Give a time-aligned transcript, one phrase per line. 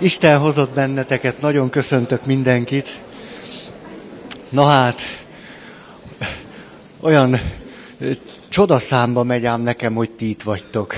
[0.00, 3.00] Isten hozott benneteket, nagyon köszöntök mindenkit.
[4.48, 5.02] Na hát,
[7.00, 7.40] olyan
[8.48, 10.94] csodaszámba megy ám nekem, hogy ti itt vagytok.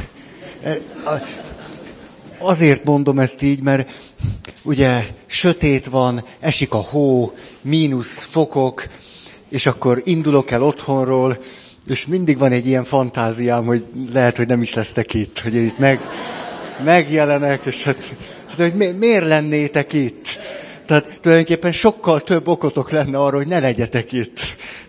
[2.38, 3.90] Azért mondom ezt így, mert
[4.62, 8.86] ugye sötét van, esik a hó, mínusz fokok,
[9.48, 11.38] és akkor indulok el otthonról,
[11.86, 15.78] és mindig van egy ilyen fantáziám, hogy lehet, hogy nem is lesztek itt, hogy itt
[15.78, 16.00] meg,
[16.84, 18.14] megjelenek, és hát,
[18.50, 20.38] hát hogy mi, miért lennétek itt?
[20.86, 24.40] Tehát tulajdonképpen sokkal több okotok lenne arra, hogy ne legyetek itt,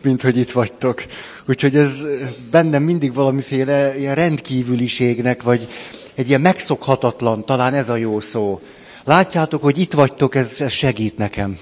[0.01, 1.03] mint hogy itt vagytok.
[1.47, 2.03] Úgyhogy ez
[2.51, 5.67] bennem mindig valamiféle ilyen rendkívüliségnek, vagy
[6.15, 8.61] egy ilyen megszokhatatlan, talán ez a jó szó.
[9.03, 11.57] Látjátok, hogy itt vagytok, ez, ez segít nekem.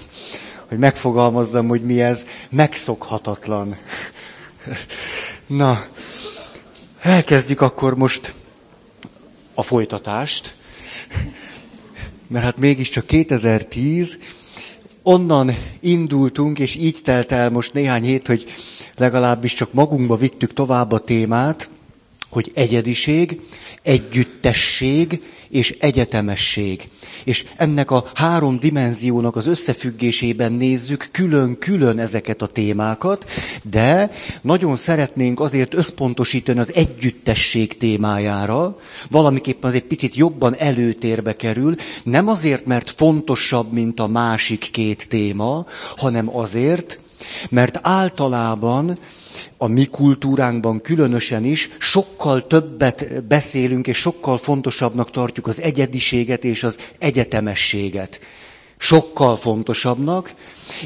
[0.68, 3.76] Hogy megfogalmazzam, hogy mi ez, megszokhatatlan.
[5.46, 5.84] Na,
[7.00, 8.32] elkezdjük akkor most
[9.54, 10.54] a folytatást,
[12.30, 14.18] mert hát mégiscsak 2010,
[15.02, 18.44] onnan indultunk, és így telt el most néhány hét, hogy
[18.96, 21.68] legalábbis csak magunkba vittük tovább a témát,
[22.30, 23.40] hogy egyediség,
[23.82, 26.88] együttesség és egyetemesség.
[27.24, 33.30] És ennek a három dimenziónak az összefüggésében nézzük külön-külön ezeket a témákat,
[33.62, 34.10] de
[34.42, 38.78] nagyon szeretnénk azért összpontosítani az együttesség témájára,
[39.10, 45.66] valamiképpen azért picit jobban előtérbe kerül, nem azért, mert fontosabb, mint a másik két téma,
[45.96, 47.00] hanem azért,
[47.50, 48.98] mert általában
[49.56, 56.64] a mi kultúránkban különösen is sokkal többet beszélünk, és sokkal fontosabbnak tartjuk az egyediséget és
[56.64, 58.20] az egyetemességet.
[58.76, 60.34] Sokkal fontosabbnak,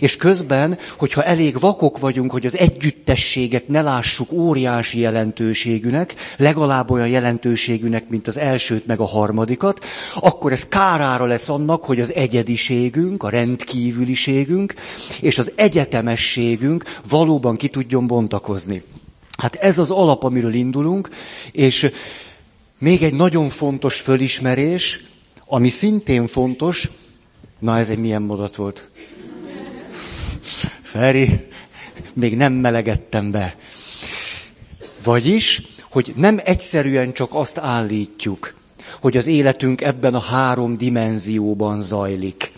[0.00, 7.08] és közben, hogyha elég vakok vagyunk, hogy az együttességet ne lássuk óriási jelentőségűnek, legalább olyan
[7.08, 13.22] jelentőségűnek, mint az elsőt meg a harmadikat, akkor ez kárára lesz annak, hogy az egyediségünk,
[13.22, 14.74] a rendkívüliségünk
[15.20, 18.82] és az egyetemességünk valóban ki tudjon bontakozni.
[19.38, 21.08] Hát ez az alap, amiről indulunk,
[21.52, 21.90] és
[22.78, 25.04] még egy nagyon fontos fölismerés,
[25.46, 26.90] ami szintén fontos,
[27.58, 28.88] na ez egy milyen mondat volt?
[30.94, 31.46] Feri,
[32.12, 33.56] még nem melegettem be.
[35.02, 38.54] Vagyis, hogy nem egyszerűen csak azt állítjuk,
[39.00, 42.52] hogy az életünk ebben a három dimenzióban zajlik,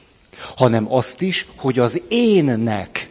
[0.57, 3.11] hanem azt is, hogy az énnek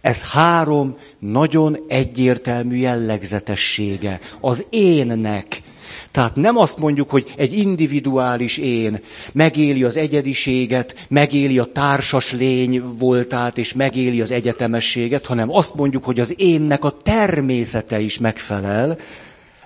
[0.00, 4.20] ez három nagyon egyértelmű jellegzetessége.
[4.40, 5.62] Az énnek
[6.10, 9.00] tehát nem azt mondjuk, hogy egy individuális én
[9.32, 16.04] megéli az egyediséget, megéli a társas lény voltát, és megéli az egyetemességet, hanem azt mondjuk,
[16.04, 18.98] hogy az énnek a természete is megfelel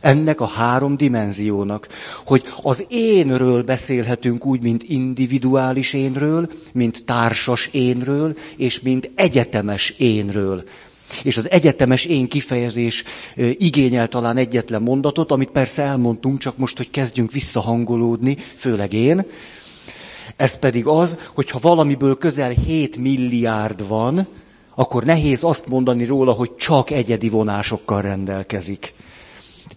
[0.00, 1.88] ennek a három dimenziónak.
[2.26, 10.64] Hogy az énről beszélhetünk úgy, mint individuális énről, mint társas énről, és mint egyetemes énről.
[11.22, 13.04] És az egyetemes én kifejezés
[13.52, 19.26] igényel talán egyetlen mondatot, amit persze elmondtunk, csak most, hogy kezdjünk visszahangolódni, főleg én.
[20.36, 24.26] Ez pedig az, hogy ha valamiből közel 7 milliárd van,
[24.74, 28.92] akkor nehéz azt mondani róla, hogy csak egyedi vonásokkal rendelkezik.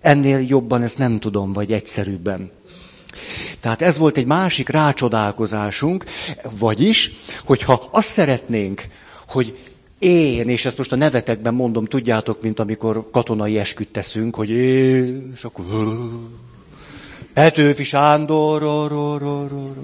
[0.02, 2.52] Ennél jobban ezt nem tudom, vagy egyszerűbben.
[3.60, 6.04] Tehát ez volt egy másik rácsodálkozásunk,
[6.60, 7.12] vagyis,
[7.46, 8.88] hogyha azt szeretnénk,
[9.28, 9.58] hogy
[10.04, 15.32] én, és ezt most a nevetekben mondom, tudjátok, mint amikor katonai esküt teszünk, hogy én,
[15.36, 16.10] és akkor
[17.34, 19.76] Petőfi Sándor, ror, ror, ror, ror.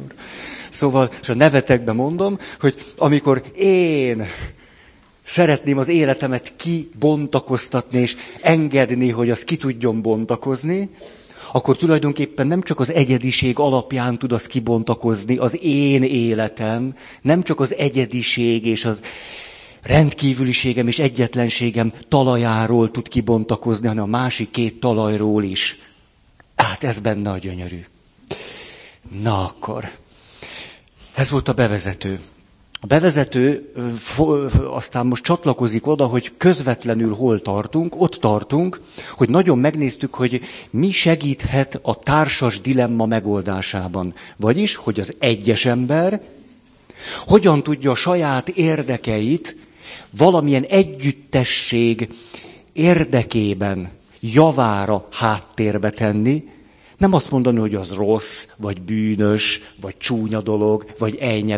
[0.69, 4.27] Szóval, és a nevetekben mondom, hogy amikor én
[5.25, 10.89] szeretném az életemet kibontakoztatni, és engedni, hogy az ki tudjon bontakozni,
[11.51, 17.59] akkor tulajdonképpen nem csak az egyediség alapján tud az kibontakozni, az én életem, nem csak
[17.59, 19.01] az egyediség és az
[19.81, 25.77] rendkívüliségem és egyetlenségem talajáról tud kibontakozni, hanem a másik két talajról is.
[26.55, 27.85] Hát ez benne a gyönyörű.
[29.21, 29.91] Na akkor,
[31.15, 32.19] ez volt a bevezető.
[32.81, 33.73] A bevezető
[34.69, 38.81] aztán most csatlakozik oda, hogy közvetlenül hol tartunk, ott tartunk,
[39.17, 44.13] hogy nagyon megnéztük, hogy mi segíthet a társas dilemma megoldásában.
[44.37, 46.21] Vagyis, hogy az egyes ember
[47.25, 49.55] hogyan tudja a saját érdekeit
[50.09, 52.09] valamilyen együttesség
[52.73, 53.89] érdekében,
[54.19, 56.43] javára háttérbe tenni,
[56.97, 61.57] nem azt mondani, hogy az rossz, vagy bűnös, vagy csúnya dolog, vagy ejnye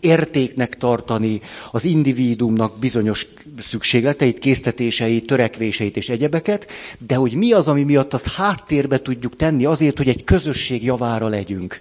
[0.00, 1.40] értéknek tartani
[1.70, 3.26] az individuumnak bizonyos
[3.58, 6.70] szükségleteit, késztetéseit, törekvéseit és egyebeket,
[7.06, 11.28] de hogy mi az, ami miatt azt háttérbe tudjuk tenni azért, hogy egy közösség javára
[11.28, 11.80] legyünk.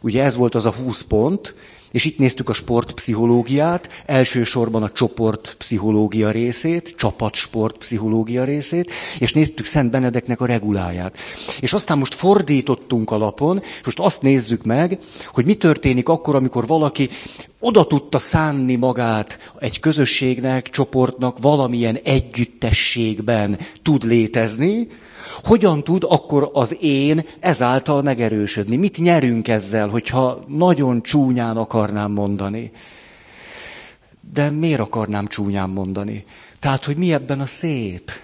[0.00, 1.54] Ugye ez volt az a 20 pont,
[1.90, 10.40] és itt néztük a sportpszichológiát, elsősorban a csoportpszichológia részét, csapatsportpszichológia részét, és néztük Szent Benedeknek
[10.40, 11.18] a reguláját.
[11.60, 14.98] És aztán most fordítottunk alapon, és most azt nézzük meg,
[15.32, 17.08] hogy mi történik akkor, amikor valaki
[17.60, 24.88] oda tudta szánni magát egy közösségnek, csoportnak, valamilyen együttességben tud létezni,
[25.44, 28.76] hogyan tud akkor az én ezáltal megerősödni?
[28.76, 32.72] Mit nyerünk ezzel, hogyha nagyon csúnyán akarnám mondani?
[34.32, 36.24] De miért akarnám csúnyán mondani?
[36.58, 38.10] Tehát, hogy mi ebben a szép?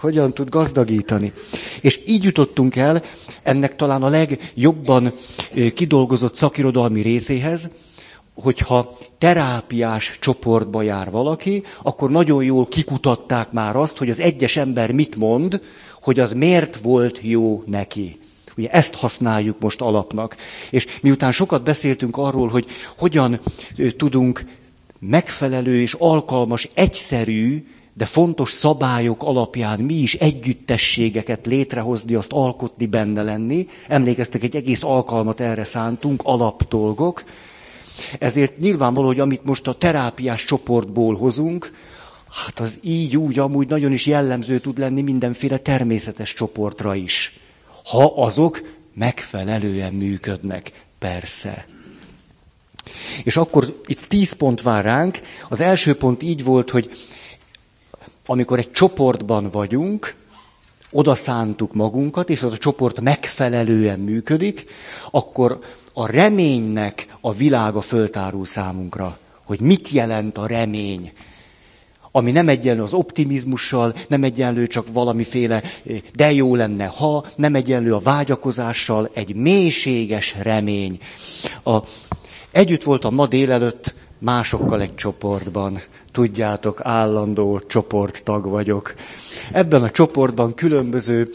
[0.00, 1.32] Hogyan tud gazdagítani?
[1.80, 3.02] És így jutottunk el
[3.42, 5.12] ennek talán a legjobban
[5.74, 7.70] kidolgozott szakirodalmi részéhez,
[8.42, 14.92] hogyha terápiás csoportba jár valaki, akkor nagyon jól kikutatták már azt, hogy az egyes ember
[14.92, 15.60] mit mond,
[16.02, 18.18] hogy az miért volt jó neki.
[18.56, 20.36] Ugye ezt használjuk most alapnak.
[20.70, 22.66] És miután sokat beszéltünk arról, hogy
[22.98, 23.40] hogyan
[23.96, 24.44] tudunk
[24.98, 33.22] megfelelő és alkalmas, egyszerű, de fontos szabályok alapján mi is együttességeket létrehozni, azt alkotni, benne
[33.22, 33.68] lenni.
[33.88, 37.24] Emlékeztek, egy egész alkalmat erre szántunk, alapdolgok.
[38.18, 41.72] Ezért nyilvánvaló, hogy amit most a terápiás csoportból hozunk,
[42.44, 47.38] Hát az így úgy amúgy nagyon is jellemző tud lenni mindenféle természetes csoportra is.
[47.84, 48.62] Ha azok
[48.94, 51.66] megfelelően működnek, persze.
[53.24, 55.20] És akkor itt tíz pont vár ránk.
[55.48, 56.90] Az első pont így volt, hogy
[58.26, 60.14] amikor egy csoportban vagyunk,
[60.90, 64.64] oda szántuk magunkat, és az a csoport megfelelően működik,
[65.10, 65.58] akkor
[65.92, 69.18] a reménynek a világa föltárul számunkra.
[69.44, 71.12] Hogy mit jelent a remény
[72.16, 75.62] ami nem egyenlő az optimizmussal, nem egyenlő csak valamiféle
[76.14, 80.98] de jó lenne, ha, nem egyenlő a vágyakozással, egy mélységes remény.
[81.64, 81.76] A,
[82.50, 85.80] együtt voltam ma délelőtt másokkal egy csoportban.
[86.16, 88.94] Tudjátok, állandó csoporttag vagyok.
[89.52, 91.32] Ebben a csoportban különböző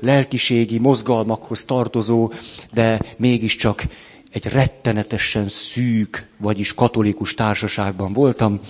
[0.00, 2.32] lelkiségi mozgalmakhoz tartozó,
[2.72, 3.84] de mégiscsak
[4.32, 8.60] egy rettenetesen szűk, vagyis katolikus társaságban voltam.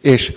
[0.00, 0.34] És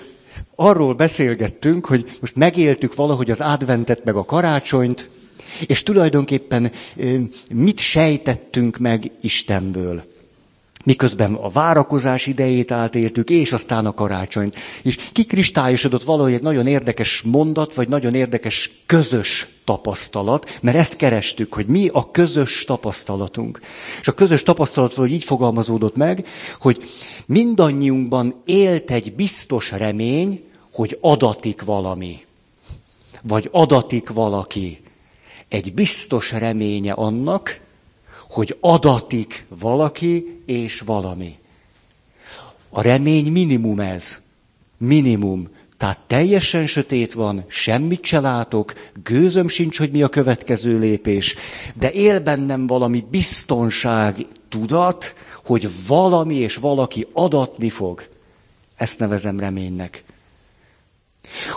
[0.55, 5.09] arról beszélgettünk, hogy most megéltük valahogy az adventet meg a karácsonyt,
[5.67, 6.71] és tulajdonképpen
[7.53, 10.10] mit sejtettünk meg Istenből.
[10.83, 14.55] Miközben a várakozás idejét átéltük, és aztán a karácsonyt.
[14.81, 21.53] És kikristályosodott valahogy egy nagyon érdekes mondat, vagy nagyon érdekes közös tapasztalat, mert ezt kerestük,
[21.53, 23.59] hogy mi a közös tapasztalatunk.
[24.01, 26.27] És a közös tapasztalat valahogy így fogalmazódott meg,
[26.59, 26.89] hogy
[27.25, 30.43] mindannyiunkban élt egy biztos remény,
[30.73, 32.19] hogy adatik valami.
[33.21, 34.79] Vagy adatik valaki.
[35.47, 37.59] Egy biztos reménye annak,
[38.31, 41.37] hogy adatik valaki és valami.
[42.69, 44.21] A remény minimum ez.
[44.77, 45.49] Minimum.
[45.77, 48.73] Tehát teljesen sötét van, semmit se látok,
[49.03, 51.35] gőzöm sincs, hogy mi a következő lépés,
[51.75, 58.07] de él bennem valami biztonság, tudat, hogy valami és valaki adatni fog.
[58.75, 60.03] Ezt nevezem reménynek.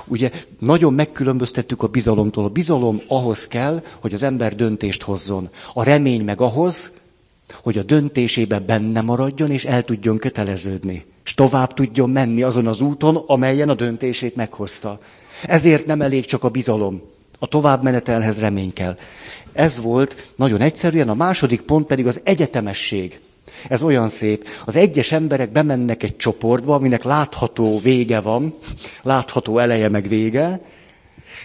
[0.07, 2.45] Ugye nagyon megkülönböztettük a bizalomtól.
[2.45, 5.51] A bizalom ahhoz kell, hogy az ember döntést hozzon.
[5.75, 6.93] A remény meg ahhoz,
[7.63, 11.05] hogy a döntésében benne maradjon, és el tudjon köteleződni.
[11.25, 14.99] És tovább tudjon menni azon az úton, amelyen a döntését meghozta.
[15.43, 17.03] Ezért nem elég csak a bizalom.
[17.39, 18.97] A továbbmenetelhez remény kell.
[19.53, 23.21] Ez volt nagyon egyszerűen, a második pont pedig az egyetemesség.
[23.69, 24.49] Ez olyan szép.
[24.65, 28.57] Az egyes emberek bemennek egy csoportba, aminek látható vége van,
[29.03, 30.61] látható eleje meg vége,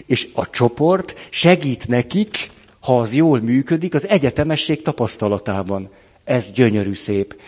[0.06, 2.50] és a csoport segít nekik,
[2.82, 5.90] ha az jól működik, az egyetemesség tapasztalatában.
[6.24, 7.40] Ez gyönyörű szép.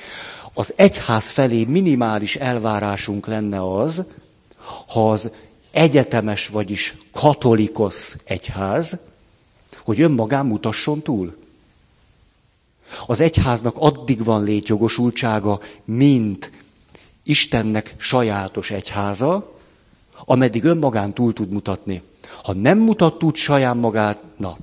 [0.54, 4.06] Az egyház felé minimális elvárásunk lenne az,
[4.88, 5.32] ha az
[5.72, 9.00] egyetemes, vagyis katolikosz egyház,
[9.84, 11.36] hogy önmagán mutasson túl.
[13.06, 16.52] Az egyháznak addig van létjogosultsága, mint
[17.24, 19.56] Istennek sajátos egyháza,
[20.26, 22.02] ameddig önmagán túl tud mutatni.
[22.44, 24.58] Ha nem mutat túl saját magát, na.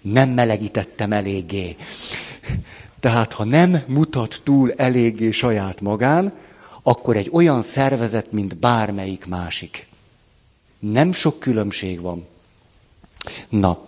[0.00, 1.76] Nem melegítettem eléggé.
[3.00, 6.32] Tehát, ha nem mutat túl eléggé saját magán,
[6.82, 9.86] akkor egy olyan szervezet, mint bármelyik másik.
[10.78, 12.26] Nem sok különbség van.
[13.48, 13.78] Na,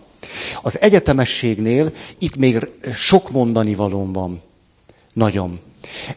[0.62, 4.40] az egyetemességnél itt még sok mondani valóm van.
[5.12, 5.60] Nagyon.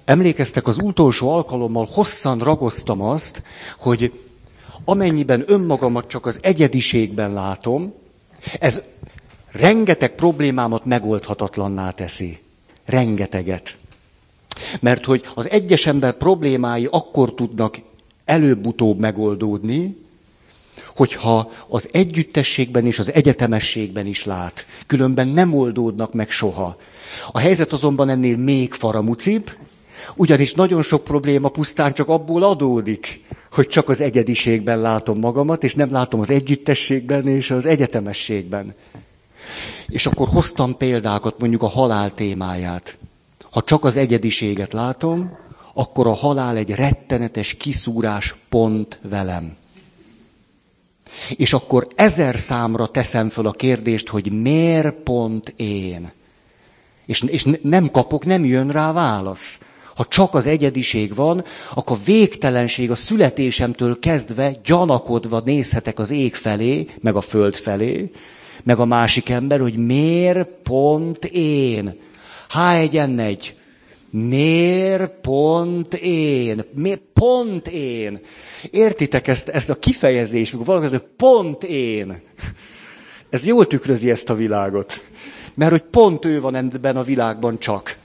[0.06, 3.44] Emlékeztek, az utolsó alkalommal hosszan ragoztam azt,
[3.78, 4.14] hogy
[4.86, 7.94] amennyiben önmagamat csak az egyediségben látom,
[8.60, 8.82] ez
[9.52, 12.40] rengeteg problémámat megoldhatatlanná teszi.
[12.86, 13.78] Rengeteget.
[14.80, 17.78] Mert hogy az egyes ember problémái akkor tudnak
[18.26, 19.98] előbb-utóbb megoldódni,
[21.00, 24.66] hogyha az együttességben és az egyetemességben is lát.
[24.88, 26.78] Különben nem oldódnak meg soha.
[27.32, 29.52] A helyzet azonban ennél még faramucibb,
[30.16, 35.76] ugyanis nagyon sok probléma pusztán csak abból adódik, hogy csak az egyediségben látom magamat, és
[35.76, 38.76] nem látom az együttességben és az egyetemességben.
[39.88, 42.98] És akkor hoztam példákat, mondjuk a halál témáját.
[43.52, 45.38] Ha csak az egyediséget látom,
[45.74, 49.59] akkor a halál egy rettenetes kiszúrás pont velem.
[51.36, 56.12] És akkor ezer számra teszem föl a kérdést, hogy miért pont én?
[57.06, 59.60] És, és nem kapok, nem jön rá válasz.
[59.96, 66.88] Ha csak az egyediség van, akkor végtelenség a születésemtől kezdve gyanakodva nézhetek az ég felé,
[67.02, 68.12] meg a föld felé,
[68.64, 72.00] meg a másik ember, hogy miért pont én?
[72.54, 73.59] H1N1.
[74.12, 76.64] Miért pont én?
[76.74, 78.20] Miért pont én?
[78.72, 82.22] Értitek ezt, ezt a kifejezést, mikor valaki azt pont én.
[83.30, 85.04] Ez jól tükrözi ezt a világot.
[85.56, 87.98] Mert hogy pont ő van ebben a világban csak.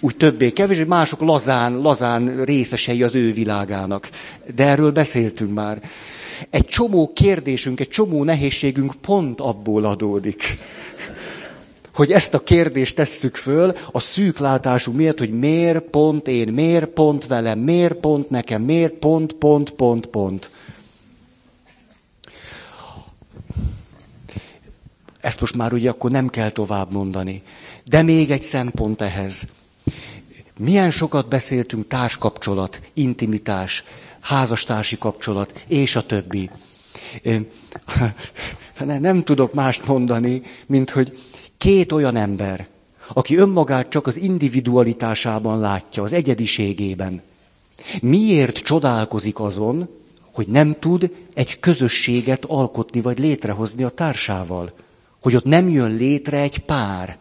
[0.00, 4.08] Úgy többé kevésbé, mások lazán, lazán részesei az ő világának.
[4.54, 5.82] De erről beszéltünk már.
[6.50, 10.58] Egy csomó kérdésünk, egy csomó nehézségünk pont abból adódik
[11.94, 16.86] hogy ezt a kérdést tesszük föl a szűk látású miatt, hogy miért pont én, miért
[16.86, 20.50] pont velem, miért pont nekem, miért pont, pont, pont, pont.
[25.20, 27.42] Ezt most már ugye akkor nem kell tovább mondani.
[27.84, 29.46] De még egy szempont ehhez.
[30.58, 33.84] Milyen sokat beszéltünk társkapcsolat, intimitás,
[34.20, 36.50] házastársi kapcsolat, és a többi.
[38.98, 41.18] Nem tudok mást mondani, mint hogy
[41.64, 42.68] Két olyan ember,
[43.12, 47.22] aki önmagát csak az individualitásában látja, az egyediségében.
[48.02, 49.88] Miért csodálkozik azon,
[50.32, 54.72] hogy nem tud egy közösséget alkotni vagy létrehozni a társával?
[55.22, 57.18] Hogy ott nem jön létre egy pár.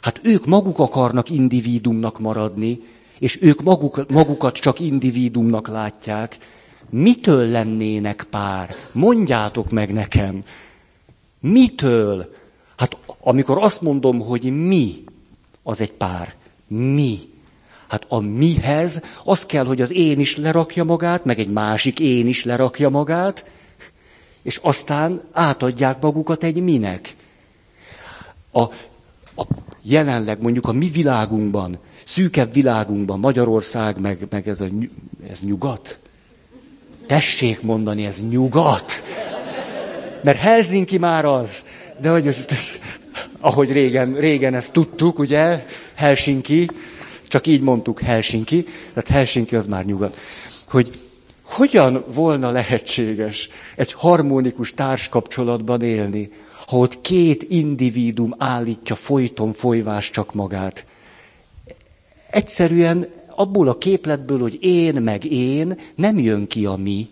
[0.00, 2.80] Hát ők maguk akarnak individumnak maradni,
[3.18, 6.36] és ők maguk, magukat csak individumnak látják.
[6.90, 8.74] Mitől lennének pár?
[8.92, 10.42] Mondjátok meg nekem.
[11.40, 12.36] Mitől?
[12.78, 15.04] Hát amikor azt mondom, hogy mi,
[15.62, 16.34] az egy pár.
[16.66, 17.18] Mi.
[17.88, 22.26] Hát a mihez az kell, hogy az én is lerakja magát, meg egy másik én
[22.26, 23.44] is lerakja magát,
[24.42, 27.16] és aztán átadják magukat egy minek.
[28.50, 28.62] A,
[29.36, 29.46] a
[29.82, 34.66] jelenleg mondjuk a mi világunkban, szűkebb világunkban, Magyarország, meg, meg ez, a,
[35.30, 35.98] ez nyugat.
[37.06, 38.92] Tessék mondani, ez nyugat.
[40.22, 41.64] Mert Helsinki már az.
[42.00, 42.46] De hogy,
[43.40, 45.64] ahogy régen, régen ezt tudtuk, ugye,
[45.94, 46.70] Helsinki,
[47.28, 50.16] csak így mondtuk Helsinki, tehát Helsinki az már nyugat,
[50.68, 51.00] hogy
[51.44, 56.30] hogyan volna lehetséges egy harmonikus társkapcsolatban élni,
[56.66, 60.86] ha ott két individum állítja folyton folyvás csak magát.
[62.30, 67.08] Egyszerűen abból a képletből, hogy én meg én, nem jön ki a mi.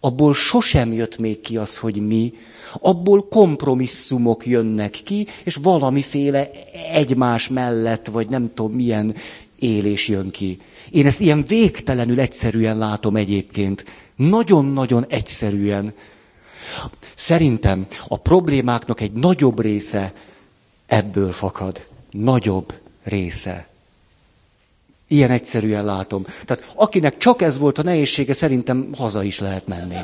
[0.00, 2.32] Abból sosem jött még ki az, hogy mi,
[2.72, 6.50] abból kompromisszumok jönnek ki, és valamiféle
[6.92, 9.14] egymás mellett, vagy nem tudom milyen
[9.58, 10.58] élés jön ki.
[10.90, 13.84] Én ezt ilyen végtelenül egyszerűen látom egyébként.
[14.16, 15.94] Nagyon-nagyon egyszerűen.
[17.14, 20.12] Szerintem a problémáknak egy nagyobb része
[20.86, 21.86] ebből fakad.
[22.10, 23.68] Nagyobb része.
[25.08, 26.24] Ilyen egyszerűen látom.
[26.44, 29.94] Tehát akinek csak ez volt a nehézsége, szerintem haza is lehet menni.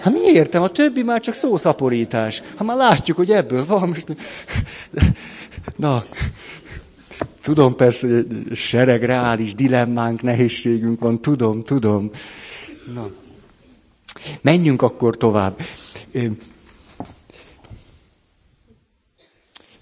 [0.00, 2.42] Hát mi értem, a többi már csak szószaporítás.
[2.56, 3.96] Ha már látjuk, hogy ebből van.
[5.76, 6.04] Na,
[7.42, 12.10] tudom persze, hogy sereg reális dilemmánk, nehézségünk van, tudom, tudom.
[12.94, 13.10] Na.
[14.40, 15.60] Menjünk akkor tovább.
[16.12, 16.24] Ö,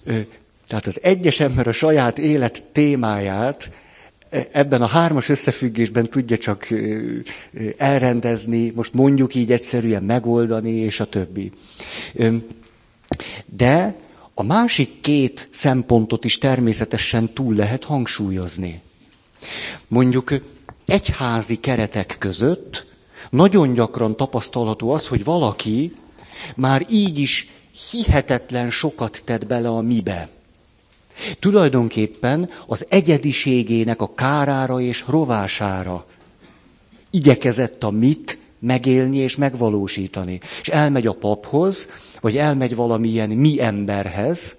[0.03, 0.19] ö,
[0.67, 3.69] tehát az egyes ember a saját élet témáját
[4.51, 6.67] ebben a hármas összefüggésben tudja csak
[7.77, 11.51] elrendezni, most mondjuk így egyszerűen megoldani, és a többi.
[13.45, 13.95] De
[14.33, 18.81] a másik két szempontot is természetesen túl lehet hangsúlyozni.
[19.87, 20.33] Mondjuk
[20.85, 22.85] egyházi keretek között
[23.29, 25.95] nagyon gyakran tapasztalható az, hogy valaki
[26.55, 27.49] már így is
[27.91, 30.29] hihetetlen sokat tett bele a mibe.
[31.39, 36.05] Tulajdonképpen az egyediségének a kárára és rovására
[37.15, 40.39] igyekezett a mit megélni és megvalósítani.
[40.61, 41.89] És elmegy a paphoz,
[42.21, 44.55] vagy elmegy valamilyen mi emberhez,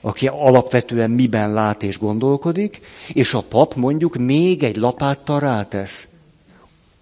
[0.00, 2.80] aki alapvetően miben lát és gondolkodik,
[3.12, 6.08] és a pap mondjuk még egy lapáttal rátesz.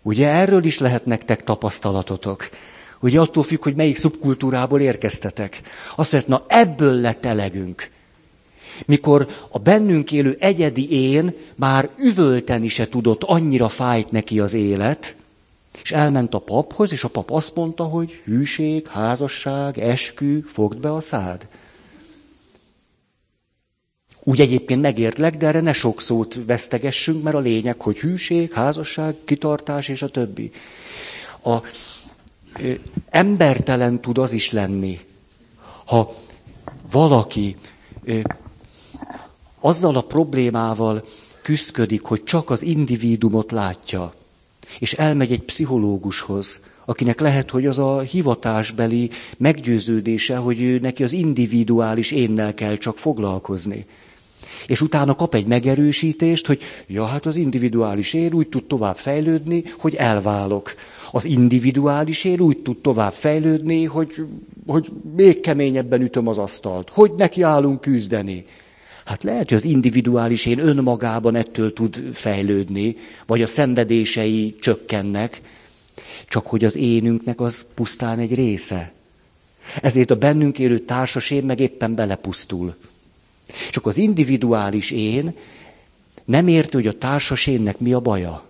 [0.02, 2.48] Ugye erről is lehet nektek tapasztalatotok.
[3.00, 5.60] Ugye attól függ, hogy melyik szubkultúrából érkeztetek.
[5.96, 7.90] Azt mondja, na ebből lett elegünk.
[8.86, 15.16] Mikor a bennünk élő egyedi én már üvölteni se tudott, annyira fájt neki az élet,
[15.82, 20.94] és elment a paphoz, és a pap azt mondta, hogy hűség, házasság, eskü, fogd be
[20.94, 21.46] a szád.
[24.22, 29.14] Úgy egyébként megértlek, de erre ne sok szót vesztegessünk, mert a lényeg, hogy hűség, házasság,
[29.24, 30.50] kitartás és a többi.
[31.42, 31.56] A,
[32.58, 32.72] ö,
[33.10, 35.00] embertelen tud az is lenni,
[35.84, 36.14] ha
[36.90, 37.56] valaki
[38.04, 38.20] ö,
[39.60, 41.04] azzal a problémával
[41.42, 44.14] küszködik, hogy csak az individumot látja,
[44.78, 51.12] és elmegy egy pszichológushoz, akinek lehet, hogy az a hivatásbeli meggyőződése, hogy ő neki az
[51.12, 53.86] individuális énnel kell csak foglalkozni.
[54.66, 59.64] És utána kap egy megerősítést, hogy ja, hát az individuális én úgy tud tovább fejlődni,
[59.78, 60.74] hogy elválok.
[61.12, 64.14] Az individuális én úgy tud tovább fejlődni, hogy,
[64.66, 66.90] hogy még keményebben ütöm az asztalt.
[66.90, 68.44] Hogy neki állunk küzdeni.
[69.10, 75.40] Hát lehet, hogy az individuális én önmagában ettől tud fejlődni, vagy a szenvedései csökkennek,
[76.26, 78.92] csak hogy az énünknek az pusztán egy része.
[79.82, 82.76] Ezért a bennünk élő társas én meg éppen belepusztul.
[83.70, 85.34] Csak az individuális én
[86.24, 88.44] nem érti, hogy a társas énnek mi a baja.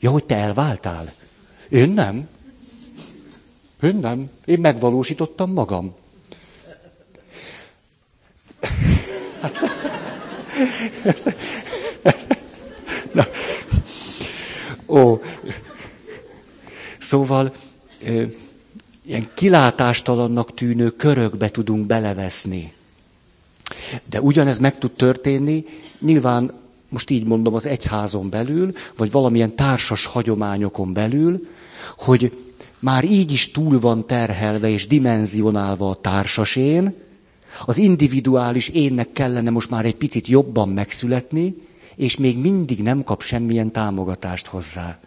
[0.00, 1.12] Ja, hogy te elváltál?
[1.68, 2.28] Én nem.
[3.82, 4.30] Én nem.
[4.44, 5.94] Én megvalósítottam magam.
[13.12, 13.26] Na.
[14.86, 15.20] Ó.
[16.98, 17.52] Szóval
[19.06, 22.72] ilyen kilátástalannak tűnő körökbe tudunk beleveszni.
[24.04, 25.64] De ugyanez meg tud történni,
[26.00, 26.52] nyilván
[26.88, 31.48] most így mondom, az egyházon belül, vagy valamilyen társas hagyományokon belül,
[31.96, 32.32] hogy
[32.78, 36.94] már így is túl van terhelve és dimenzionálva a társasén,
[37.66, 41.54] az individuális énnek kellene most már egy picit jobban megszületni,
[41.96, 44.98] és még mindig nem kap semmilyen támogatást hozzá.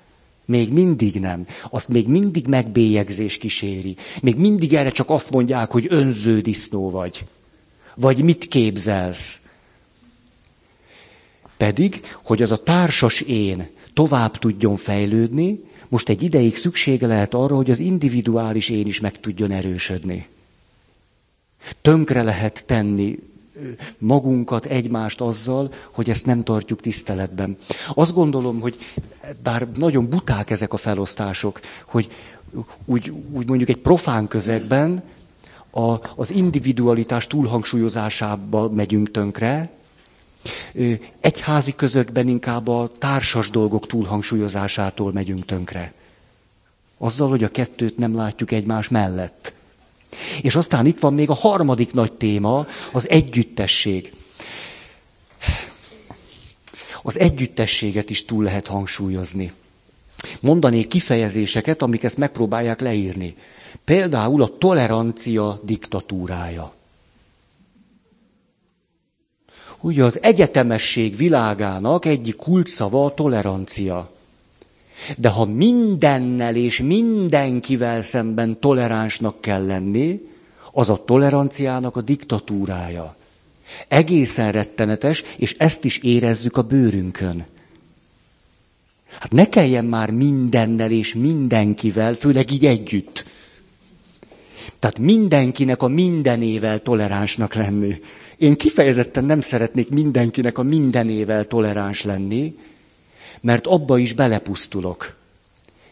[0.46, 1.46] Még mindig nem.
[1.70, 3.96] Azt még mindig megbélyegzés kíséri.
[4.22, 7.26] Még mindig erre csak azt mondják, hogy önző disznó vagy.
[7.96, 9.42] Vagy mit képzelsz?
[11.58, 17.56] Pedig, hogy az a társas én tovább tudjon fejlődni, most egy ideig szüksége lehet arra,
[17.56, 20.28] hogy az individuális én is meg tudjon erősödni.
[21.82, 23.20] Tönkre lehet tenni
[23.98, 27.58] magunkat, egymást azzal, hogy ezt nem tartjuk tiszteletben.
[27.94, 28.78] Azt gondolom, hogy
[29.44, 32.10] bár nagyon buták ezek a felosztások, hogy
[32.86, 35.04] úgy, úgy mondjuk egy profán közegben
[35.72, 39.70] a, az individualitás túlhangsúlyozásába megyünk tönkre,
[41.20, 45.94] egyházi közökben inkább a társas dolgok túlhangsúlyozásától megyünk tönkre.
[46.98, 49.54] Azzal, hogy a kettőt nem látjuk egymás mellett.
[50.42, 54.14] És aztán itt van még a harmadik nagy téma, az együttesség.
[57.04, 59.52] Az együttességet is túl lehet hangsúlyozni.
[60.40, 63.36] Mondanék kifejezéseket, amik ezt megpróbálják leírni.
[63.86, 66.74] Például a tolerancia diktatúrája.
[69.80, 74.12] Ugye az egyetemesség világának egyik kulcsszava a tolerancia.
[75.18, 80.22] De ha mindennel és mindenkivel szemben toleránsnak kell lenni,
[80.72, 83.16] az a toleranciának a diktatúrája.
[83.88, 87.46] Egészen rettenetes, és ezt is érezzük a bőrünkön.
[89.20, 93.26] Hát ne kelljen már mindennel és mindenkivel, főleg így együtt.
[94.80, 98.02] Tehát mindenkinek a mindenével toleránsnak lenni.
[98.38, 102.56] Én kifejezetten nem szeretnék mindenkinek a mindenével toleráns lenni,
[103.42, 105.16] mert abba is belepusztulok.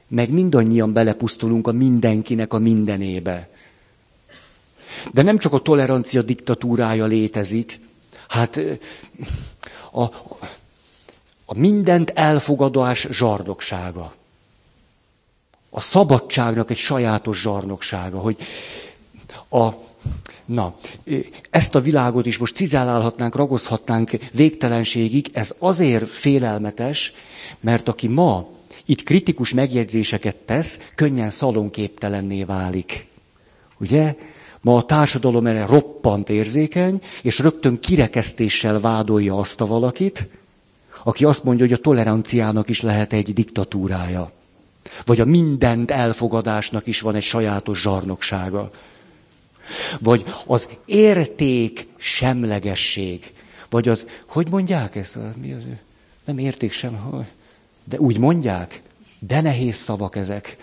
[0.07, 3.49] Meg mindannyian belepusztulunk a mindenkinek a mindenébe.
[5.13, 7.79] De nem csak a tolerancia diktatúrája létezik,
[8.27, 8.61] hát
[9.91, 10.03] a,
[11.45, 14.13] a mindent elfogadás zsarnoksága.
[15.69, 18.37] A szabadságnak egy sajátos zsarnoksága, hogy
[19.49, 19.69] a,
[20.49, 20.75] na,
[21.49, 27.13] ezt a világot is most cizellálhatnánk, ragozhatnánk végtelenségig, ez azért félelmetes,
[27.59, 28.47] mert aki ma
[28.85, 33.05] itt kritikus megjegyzéseket tesz, könnyen szalonképtelenné válik.
[33.79, 34.15] Ugye?
[34.61, 40.27] Ma a társadalom erre roppant érzékeny, és rögtön kirekesztéssel vádolja azt a valakit,
[41.03, 44.31] aki azt mondja, hogy a toleranciának is lehet egy diktatúrája.
[45.05, 48.71] Vagy a mindent elfogadásnak is van egy sajátos zsarnoksága.
[49.99, 53.33] Vagy az érték semlegesség.
[53.69, 55.17] Vagy az, hogy mondják ezt?
[55.41, 55.63] Mi az?
[56.25, 57.25] Nem érték sem,
[57.83, 58.81] de úgy mondják.
[59.19, 60.57] De nehéz szavak ezek.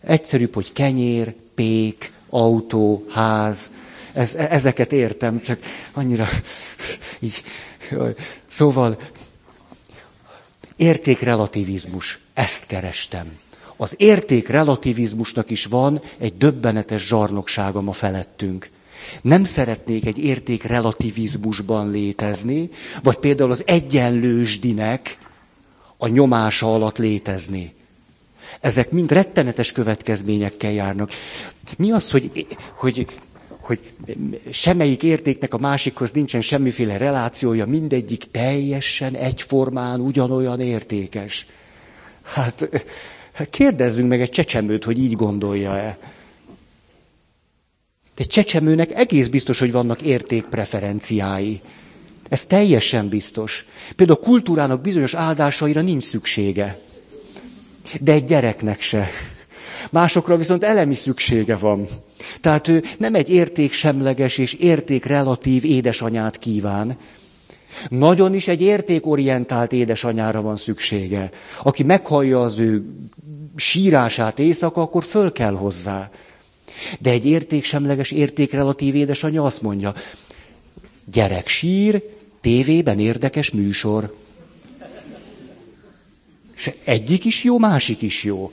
[0.00, 3.72] Egyszerűbb, hogy kenyér, pék, autó, ház.
[4.12, 5.60] Ez, ezeket értem, csak
[5.92, 6.28] annyira
[7.20, 7.42] így.
[8.46, 8.98] Szóval
[10.76, 12.18] értékrelativizmus.
[12.34, 13.38] Ezt kerestem.
[13.76, 18.70] Az értékrelativizmusnak is van egy döbbenetes zsarnoksága ma felettünk.
[19.22, 22.70] Nem szeretnék egy értékrelativizmusban létezni,
[23.02, 25.16] vagy például az egyenlősdinek
[25.96, 27.74] a nyomása alatt létezni.
[28.60, 31.10] Ezek mind rettenetes következményekkel járnak.
[31.76, 33.06] Mi az, hogy, hogy,
[33.60, 33.80] hogy
[34.50, 41.46] semmelyik értéknek a másikhoz nincsen semmiféle relációja, mindegyik teljesen egyformán ugyanolyan értékes?
[42.22, 42.68] Hát
[43.50, 45.98] kérdezzünk meg egy csecsemőt, hogy így gondolja-e.
[48.16, 51.60] Egy csecsemőnek egész biztos, hogy vannak értékpreferenciái.
[52.28, 53.64] Ez teljesen biztos.
[53.96, 56.78] Például a kultúrának bizonyos áldásaira nincs szüksége.
[58.00, 59.08] De egy gyereknek se.
[59.90, 61.88] Másokra viszont elemi szüksége van.
[62.40, 66.96] Tehát ő nem egy értéksemleges és értékrelatív édesanyát kíván.
[67.88, 71.30] Nagyon is egy értékorientált édesanyára van szüksége.
[71.62, 72.84] Aki meghallja az ő
[73.56, 76.10] sírását éjszaka, akkor föl kell hozzá.
[77.00, 79.94] De egy értéksemleges, értékrelatív édesanyja azt mondja,
[81.12, 82.02] gyerek sír,
[82.40, 84.14] tévében érdekes műsor.
[86.56, 88.52] És egyik is jó, másik is jó.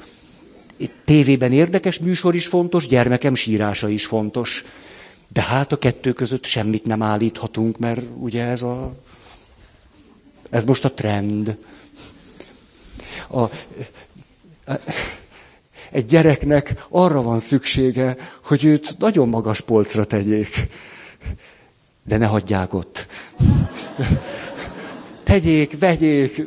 [1.05, 4.63] Tévében érdekes műsor is fontos, gyermekem sírása is fontos.
[5.34, 8.95] De hát a kettő között semmit nem állíthatunk, mert ugye ez a...
[10.49, 11.57] Ez most a trend.
[13.29, 13.43] A,
[15.91, 20.67] egy gyereknek arra van szüksége, hogy őt nagyon magas polcra tegyék.
[22.03, 23.07] De ne hagyják ott.
[25.23, 26.43] Tegyék, vegyék.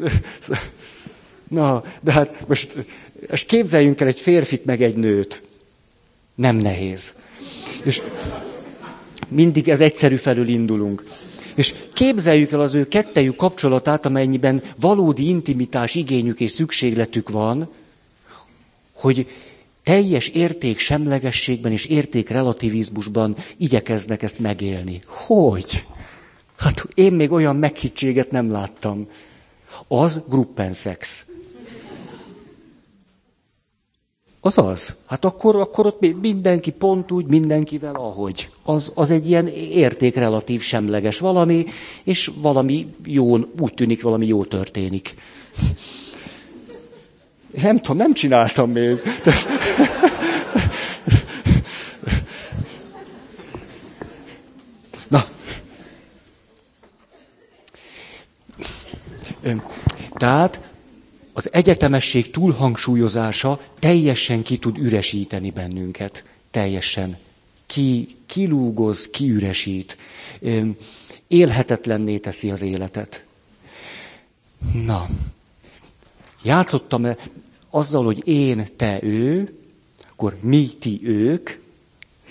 [1.49, 2.87] Na, de hát most,
[3.31, 5.45] most képzeljünk el egy férfit meg egy nőt.
[6.35, 7.15] Nem nehéz.
[7.83, 8.03] És
[9.29, 11.05] mindig ez egyszerű felül indulunk.
[11.55, 17.71] És képzeljük el az ő kettejük kapcsolatát, amennyiben valódi intimitás igényük és szükségletük van,
[18.95, 19.27] hogy
[19.83, 25.01] teljes érték semlegességben és érték relativizmusban igyekeznek ezt megélni.
[25.07, 25.87] Hogy?
[26.57, 29.09] Hát én még olyan meghittséget nem láttam.
[29.89, 31.27] Az gruppenszex.
[34.45, 34.97] Az az.
[35.07, 38.49] Hát akkor, akkor ott mindenki pont úgy, mindenkivel ahogy.
[38.63, 41.67] Az, az egy ilyen értékrelatív semleges valami,
[42.05, 45.15] és valami jó, úgy tűnik, valami jó történik.
[47.63, 48.99] Nem tudom, nem csináltam még.
[55.09, 55.25] Na.
[60.17, 60.72] Tehát
[61.33, 66.25] az egyetemesség túlhangsúlyozása teljesen ki tud üresíteni bennünket.
[66.51, 67.17] Teljesen.
[67.67, 69.97] Ki, kilúgoz, kiüresít.
[71.27, 73.25] Élhetetlenné teszi az életet.
[74.73, 75.09] Na,
[76.43, 77.07] játszottam
[77.71, 79.55] azzal, hogy én, te, ő,
[80.11, 81.51] akkor mi, ti, ők,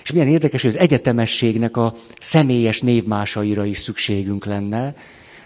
[0.03, 4.95] és milyen érdekes, hogy az egyetemességnek a személyes névmásaira is szükségünk lenne.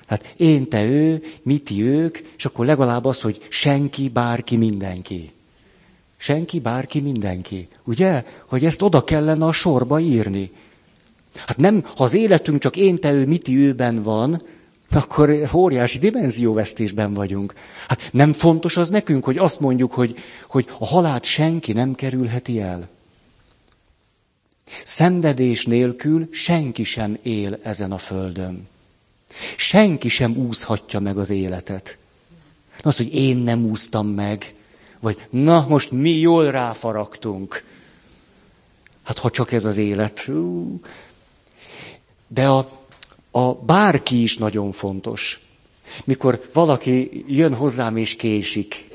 [0.06, 5.32] Hát én, te, ő, mi, ti, ők, és akkor legalább az, hogy senki, bárki, mindenki.
[6.18, 7.68] Senki, bárki, mindenki.
[7.84, 8.24] Ugye?
[8.50, 10.52] Hogy ezt oda kellene a sorba írni.
[11.36, 14.42] Hát nem, ha az életünk csak én, te, ő, ti, őben van,
[14.92, 17.54] akkor óriási dimenzióvesztésben vagyunk.
[17.88, 20.16] Hát nem fontos az nekünk, hogy azt mondjuk, hogy,
[20.48, 22.90] hogy a halált senki nem kerülheti el.
[24.84, 28.68] Szenvedés nélkül senki sem él ezen a földön.
[29.58, 31.98] Senki sem úszhatja meg az életet.
[32.82, 34.56] Az, hogy én nem úsztam meg,
[35.00, 37.64] vagy na, most mi jól ráfaragtunk.
[39.04, 40.30] Hát ha csak ez az élet.
[42.28, 42.84] De a
[43.36, 45.40] a bárki is nagyon fontos.
[46.06, 48.88] Mikor valaki jön hozzám és késik.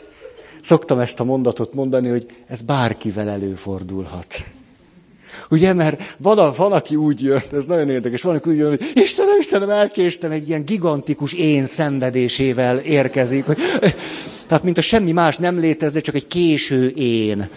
[0.61, 4.45] Szoktam ezt a mondatot mondani, hogy ez bárkivel előfordulhat.
[5.51, 8.91] Ugye, mert van, van, aki úgy jön, ez nagyon érdekes, van, aki úgy jön, hogy
[8.95, 13.45] Istenem, Istenem, elkéstem, egy ilyen gigantikus én szenvedésével érkezik.
[13.45, 13.59] Hogy,
[14.47, 17.49] tehát, mint a semmi más nem létezne, csak egy késő én.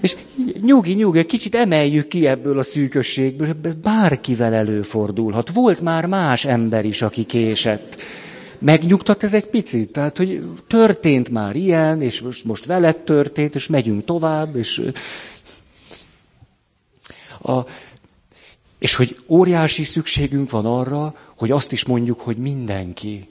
[0.00, 0.16] És
[0.60, 5.50] nyugi, nyugi, kicsit emeljük ki ebből a szűkösségből, ez bárkivel előfordulhat.
[5.50, 8.00] Volt már más ember is, aki késett.
[8.58, 9.92] megnyugtat ez egy picit.
[9.92, 14.82] Tehát, hogy történt már ilyen, és most, most veled történt, és megyünk tovább, és...
[17.42, 17.66] A,
[18.78, 23.28] és hogy óriási szükségünk van arra, hogy azt is mondjuk, hogy mindenki,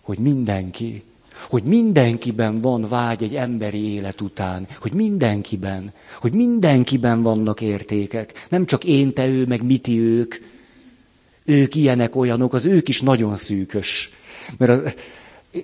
[0.00, 1.02] hogy mindenki,
[1.48, 8.46] hogy mindenkiben van vágy egy emberi élet után, hogy mindenkiben, hogy mindenkiben vannak értékek.
[8.48, 10.34] Nem csak én, te, ő, meg miti ők,
[11.44, 14.10] ők ilyenek, olyanok, az ők is nagyon szűkös.
[14.58, 14.92] Mert az,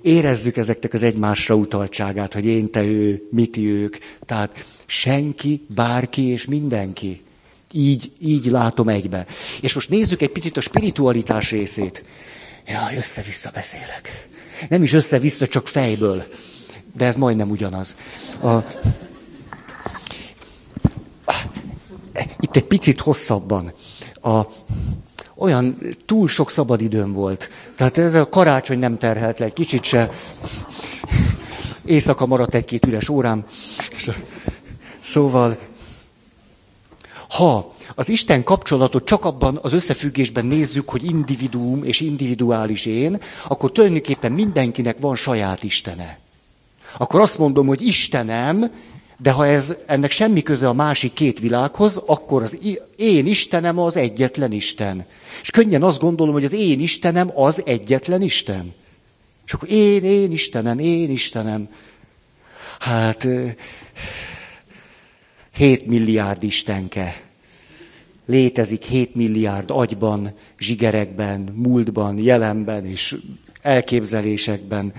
[0.03, 3.97] érezzük ezeknek az egymásra utaltságát, hogy én, te, ő, miti ők.
[4.27, 7.23] Tehát senki, bárki és mindenki.
[7.77, 9.27] Így, így látom egybe.
[9.61, 12.05] És most nézzük egy picit a spiritualitás részét.
[12.67, 14.29] Ja, össze-vissza beszélek.
[14.69, 16.25] Nem is össze-vissza, csak fejből.
[16.97, 17.97] De ez majdnem ugyanaz.
[18.43, 18.57] A...
[22.41, 23.73] Itt egy picit hosszabban.
[24.23, 24.41] A...
[25.37, 27.51] Olyan túl sok szabadidőm volt.
[27.77, 30.11] Tehát ez a karácsony nem terhelt le egy kicsit se.
[31.85, 33.47] Éjszaka maradt egy-két üres órám.
[35.01, 35.59] Szóval,
[37.29, 43.73] ha az Isten kapcsolatot csak abban az összefüggésben nézzük, hogy individuum és individuális én, akkor
[43.73, 46.19] tulajdonképpen mindenkinek van saját Istene.
[46.99, 48.71] Akkor azt mondom, hogy Istenem,
[49.19, 52.59] de ha ez, ennek semmi köze a másik két világhoz, akkor az
[52.97, 55.07] én Istenem az egyetlen Isten.
[55.43, 58.75] És könnyen azt gondolom, hogy az én Istenem az egyetlen Isten.
[59.47, 61.69] És akkor én, én Istenem, én Istenem.
[62.79, 63.27] Hát,
[65.55, 67.23] 7 milliárd istenke
[68.27, 73.17] létezik 7 milliárd agyban, zsigerekben, múltban, jelenben és
[73.63, 74.93] elképzelésekben.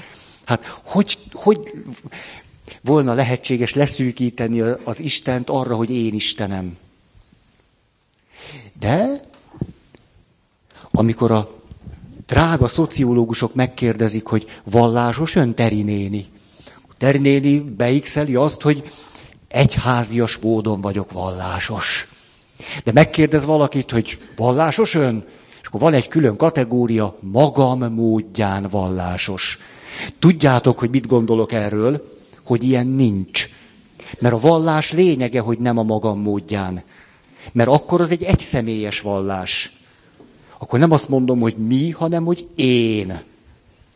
[0.45, 1.71] Hát hogy, hogy
[2.81, 6.77] volna lehetséges leszűkíteni az Istent arra, hogy én Istenem?
[8.79, 9.21] De
[10.91, 11.63] amikor a
[12.25, 16.25] drága szociológusok megkérdezik, hogy vallásos ön Terinéni,
[16.97, 18.91] Terinéni beixeli azt, hogy
[19.55, 22.07] egyházias módon vagyok vallásos.
[22.83, 25.25] De megkérdez valakit, hogy vallásos ön?
[25.61, 29.59] És akkor van egy külön kategória, magam módján vallásos.
[30.19, 32.13] Tudjátok, hogy mit gondolok erről?
[32.43, 33.49] Hogy ilyen nincs.
[34.19, 36.83] Mert a vallás lényege, hogy nem a magam módján.
[37.51, 39.71] Mert akkor az egy egyszemélyes vallás.
[40.59, 43.21] Akkor nem azt mondom, hogy mi, hanem hogy én.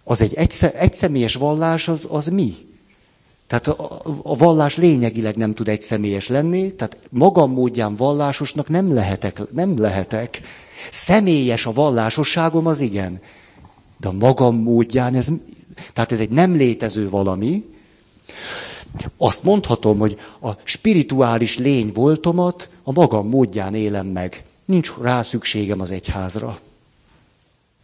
[0.03, 0.33] Az egy
[0.73, 2.68] egyszemélyes vallás, az, az mi?
[3.49, 8.93] Tehát a, a vallás lényegileg nem tud egy személyes lenni, tehát magam módján vallásosnak nem
[8.93, 10.41] lehetek, nem lehetek.
[10.91, 13.21] Személyes a vallásosságom, az igen.
[13.97, 15.27] De a magam módján ez,
[15.93, 17.65] tehát ez egy nem létező valami.
[19.17, 24.43] Azt mondhatom, hogy a spirituális lény voltomat a magam módján élem meg.
[24.65, 26.59] Nincs rá szükségem az egyházra.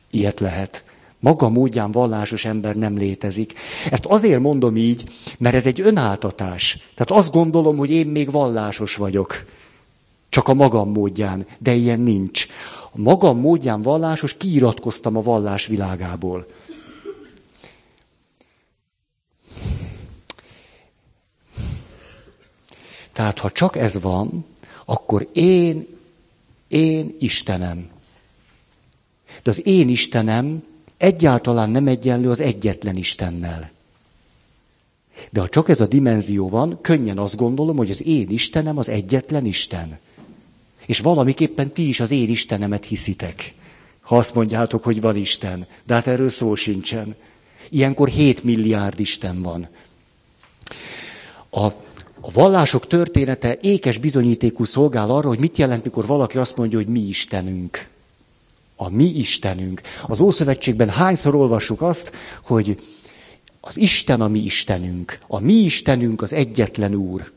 [0.09, 0.84] Ilyet lehet
[1.25, 3.53] maga módján vallásos ember nem létezik.
[3.91, 5.03] Ezt azért mondom így,
[5.37, 6.77] mert ez egy önáltatás.
[6.95, 9.45] Tehát azt gondolom, hogy én még vallásos vagyok.
[10.29, 12.47] Csak a magam módján, de ilyen nincs.
[12.91, 16.45] A magam módján vallásos, kiiratkoztam a vallás világából.
[23.13, 24.45] Tehát ha csak ez van,
[24.85, 25.87] akkor én,
[26.67, 27.89] én Istenem.
[29.43, 30.63] De az én Istenem
[30.97, 33.71] egyáltalán nem egyenlő az egyetlen Istennel.
[35.29, 38.89] De ha csak ez a dimenzió van, könnyen azt gondolom, hogy az én Istenem az
[38.89, 39.99] egyetlen Isten.
[40.85, 43.53] És valamiképpen ti is az én Istenemet hiszitek.
[44.01, 45.67] Ha azt mondjátok, hogy van Isten.
[45.85, 47.15] De hát erről szó sincsen.
[47.69, 49.67] Ilyenkor 7 milliárd Isten van.
[51.49, 51.65] A,
[52.19, 56.87] a vallások története ékes bizonyítékú szolgál arra, hogy mit jelent, mikor valaki azt mondja, hogy
[56.87, 57.87] mi Istenünk
[58.75, 59.81] a mi Istenünk.
[60.07, 62.11] Az Ószövetségben hányszor olvassuk azt,
[62.43, 62.83] hogy
[63.59, 65.17] az Isten a mi Istenünk.
[65.27, 67.31] A mi Istenünk az egyetlen Úr.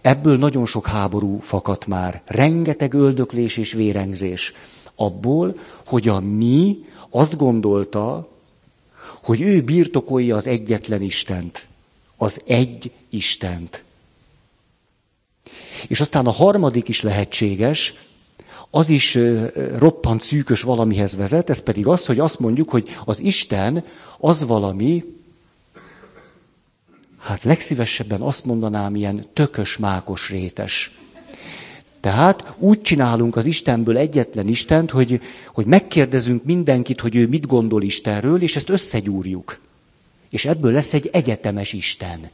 [0.00, 2.22] Ebből nagyon sok háború fakadt már.
[2.26, 4.52] Rengeteg öldöklés és vérengzés.
[4.94, 8.28] Abból, hogy a mi azt gondolta,
[9.22, 11.66] hogy ő birtokolja az egyetlen Istent.
[12.16, 13.84] Az egy Istent.
[15.88, 17.94] És aztán a harmadik is lehetséges,
[18.70, 19.18] az is
[19.78, 23.84] roppant szűkös valamihez vezet, ez pedig az, hogy azt mondjuk, hogy az Isten
[24.18, 25.04] az valami,
[27.18, 30.98] hát legszívesebben azt mondanám, ilyen tökös, mákos rétes.
[32.00, 35.20] Tehát úgy csinálunk az Istenből egyetlen Istent, hogy,
[35.54, 39.60] hogy megkérdezünk mindenkit, hogy ő mit gondol Istenről, és ezt összegyúrjuk.
[40.30, 42.30] És ebből lesz egy egyetemes Isten.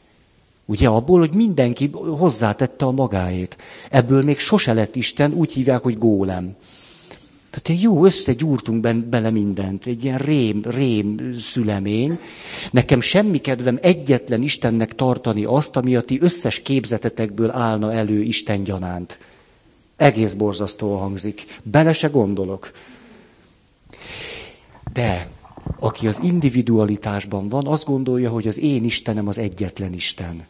[0.69, 3.57] Ugye abból, hogy mindenki hozzátette a magáét.
[3.89, 6.55] Ebből még sose lett Isten, úgy hívják, hogy gólem.
[7.49, 12.19] Tehát jó, összegyúrtunk ben, bele mindent, egy ilyen rém, rém szülemény.
[12.71, 18.63] Nekem semmi kedvem egyetlen Istennek tartani azt, ami a ti összes képzetetekből állna elő Isten
[18.63, 19.19] gyanánt.
[19.95, 21.59] Egész borzasztó hangzik.
[21.63, 22.71] Bele se gondolok.
[24.93, 25.27] De
[25.79, 30.45] aki az individualitásban van, azt gondolja, hogy az én Istenem az egyetlen Isten.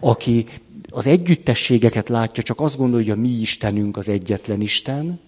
[0.00, 0.46] Aki
[0.90, 5.20] az együttességeket látja, csak azt gondolja, hogy mi Istenünk az egyetlen Isten,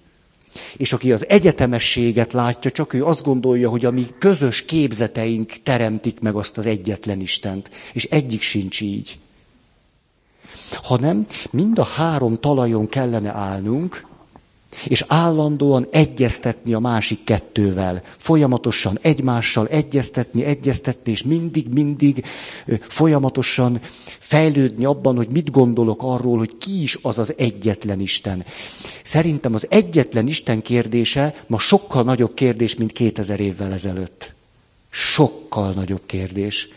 [0.77, 6.21] és aki az egyetemességet látja, csak ő azt gondolja, hogy a mi közös képzeteink teremtik
[6.21, 7.71] meg azt az egyetlen Istent.
[7.93, 9.19] És egyik sincs így.
[10.73, 14.07] Hanem mind a három talajon kellene állnunk,
[14.85, 22.25] és állandóan egyeztetni a másik kettővel, folyamatosan egymással egyeztetni, egyeztetni, és mindig, mindig
[22.81, 23.81] folyamatosan
[24.19, 28.45] fejlődni abban, hogy mit gondolok arról, hogy ki is az az egyetlen Isten.
[29.03, 34.35] Szerintem az egyetlen Isten kérdése ma sokkal nagyobb kérdés, mint 2000 évvel ezelőtt.
[34.91, 36.69] Sokkal nagyobb kérdés.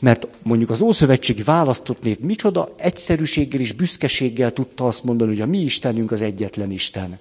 [0.00, 5.46] Mert mondjuk az Ószövetségi választott nép micsoda egyszerűséggel és büszkeséggel tudta azt mondani, hogy a
[5.46, 7.18] mi Istenünk az egyetlen Isten.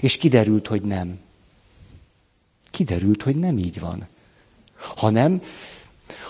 [0.00, 1.18] És kiderült, hogy nem.
[2.70, 4.06] Kiderült, hogy nem így van.
[4.96, 5.42] Hanem,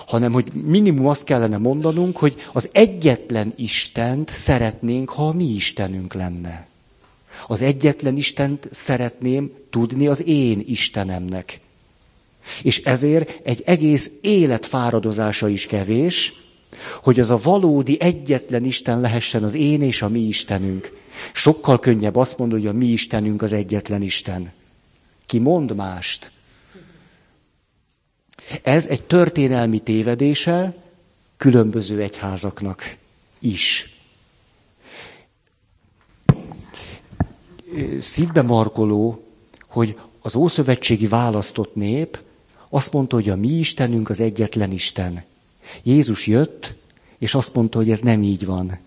[0.06, 6.14] hanem hogy minimum azt kellene mondanunk, hogy az egyetlen Istent szeretnénk, ha a mi Istenünk
[6.14, 6.68] lenne.
[7.46, 11.61] Az egyetlen Istent szeretném tudni az én Istenemnek.
[12.62, 16.33] És ezért egy egész élet fáradozása is kevés,
[17.02, 20.99] hogy az a valódi egyetlen Isten lehessen az én és a mi Istenünk.
[21.33, 24.52] Sokkal könnyebb azt mondani, hogy a mi Istenünk az egyetlen Isten.
[25.26, 26.30] Ki mond mást?
[28.62, 30.74] Ez egy történelmi tévedése
[31.37, 32.96] különböző egyházaknak
[33.38, 33.94] is.
[37.98, 39.24] Szívbe markoló,
[39.68, 42.18] hogy az ószövetségi választott nép
[42.68, 45.24] azt mondta, hogy a mi Istenünk az egyetlen Isten.
[45.83, 46.74] Jézus jött,
[47.18, 48.78] és azt mondta, hogy ez nem így van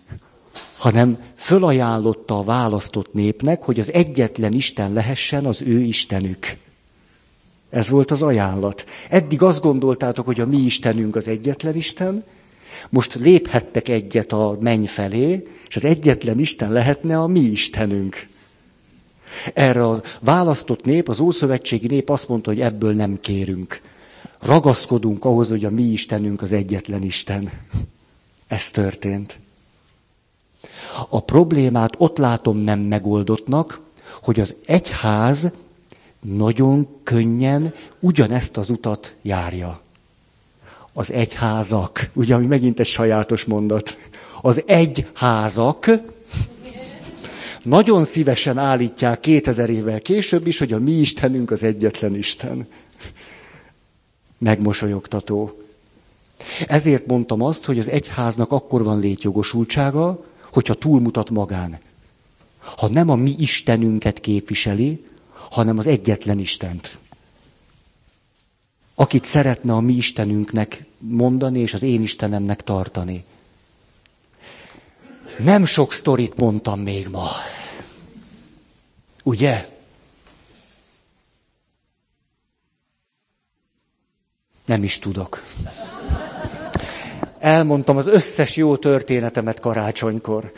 [0.84, 6.52] hanem fölajánlotta a választott népnek, hogy az egyetlen Isten lehessen az ő Istenük.
[7.70, 8.84] Ez volt az ajánlat.
[9.10, 12.24] Eddig azt gondoltátok, hogy a mi Istenünk az egyetlen Isten,
[12.90, 18.26] most léphettek egyet a menny felé, és az egyetlen Isten lehetne a mi Istenünk.
[19.54, 23.80] Erre a választott nép, az Ószövetségi nép azt mondta, hogy ebből nem kérünk.
[24.40, 27.50] Ragaszkodunk ahhoz, hogy a mi Istenünk az egyetlen Isten.
[28.46, 29.42] Ez történt.
[31.08, 33.80] A problémát ott látom nem megoldottnak,
[34.22, 35.50] hogy az egyház
[36.20, 39.80] nagyon könnyen ugyanezt az utat járja.
[40.92, 43.98] Az egyházak, ugye, ami megint egy sajátos mondat.
[44.42, 45.86] Az egyházak
[47.62, 52.68] nagyon szívesen állítják 2000 évvel később is, hogy a mi Istenünk az egyetlen Isten.
[54.38, 55.58] Megmosolyogtató.
[56.66, 60.24] Ezért mondtam azt, hogy az egyháznak akkor van létjogosultsága,
[60.54, 61.78] hogyha túlmutat magán.
[62.58, 66.98] Ha nem a mi Istenünket képviseli, hanem az egyetlen Istent.
[68.94, 73.24] Akit szeretne a mi Istenünknek mondani, és az én Istenemnek tartani.
[75.38, 77.28] Nem sok sztorit mondtam még ma.
[79.22, 79.68] Ugye?
[84.64, 85.42] Nem is tudok.
[87.44, 90.52] Elmondtam az összes jó történetemet karácsonykor.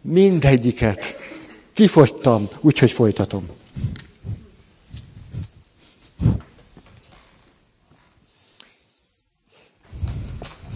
[0.00, 1.16] Mindegyiket.
[1.72, 3.48] Kifogytam, úgyhogy folytatom.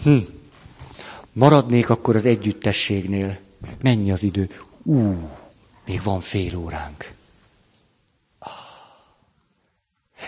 [0.03, 0.17] Hm.
[1.33, 3.39] Maradnék akkor az együttességnél.
[3.81, 4.49] Mennyi az idő?
[4.83, 5.29] Ú,
[5.85, 7.13] még van fél óránk.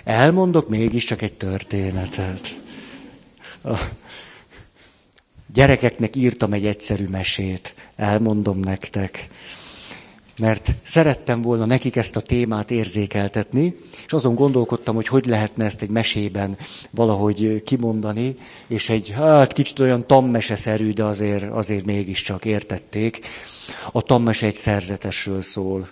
[0.03, 2.55] Elmondok mégiscsak egy történetet.
[5.55, 9.27] Gyerekeknek írtam egy egyszerű mesét, elmondom nektek,
[10.39, 15.81] mert szerettem volna nekik ezt a témát érzékeltetni, és azon gondolkodtam, hogy hogy lehetne ezt
[15.81, 16.57] egy mesében
[16.91, 23.25] valahogy kimondani, és egy, hát kicsit olyan tammeseszerű, de azért, azért mégiscsak értették.
[23.91, 25.89] A tammese egy szerzetesről szól.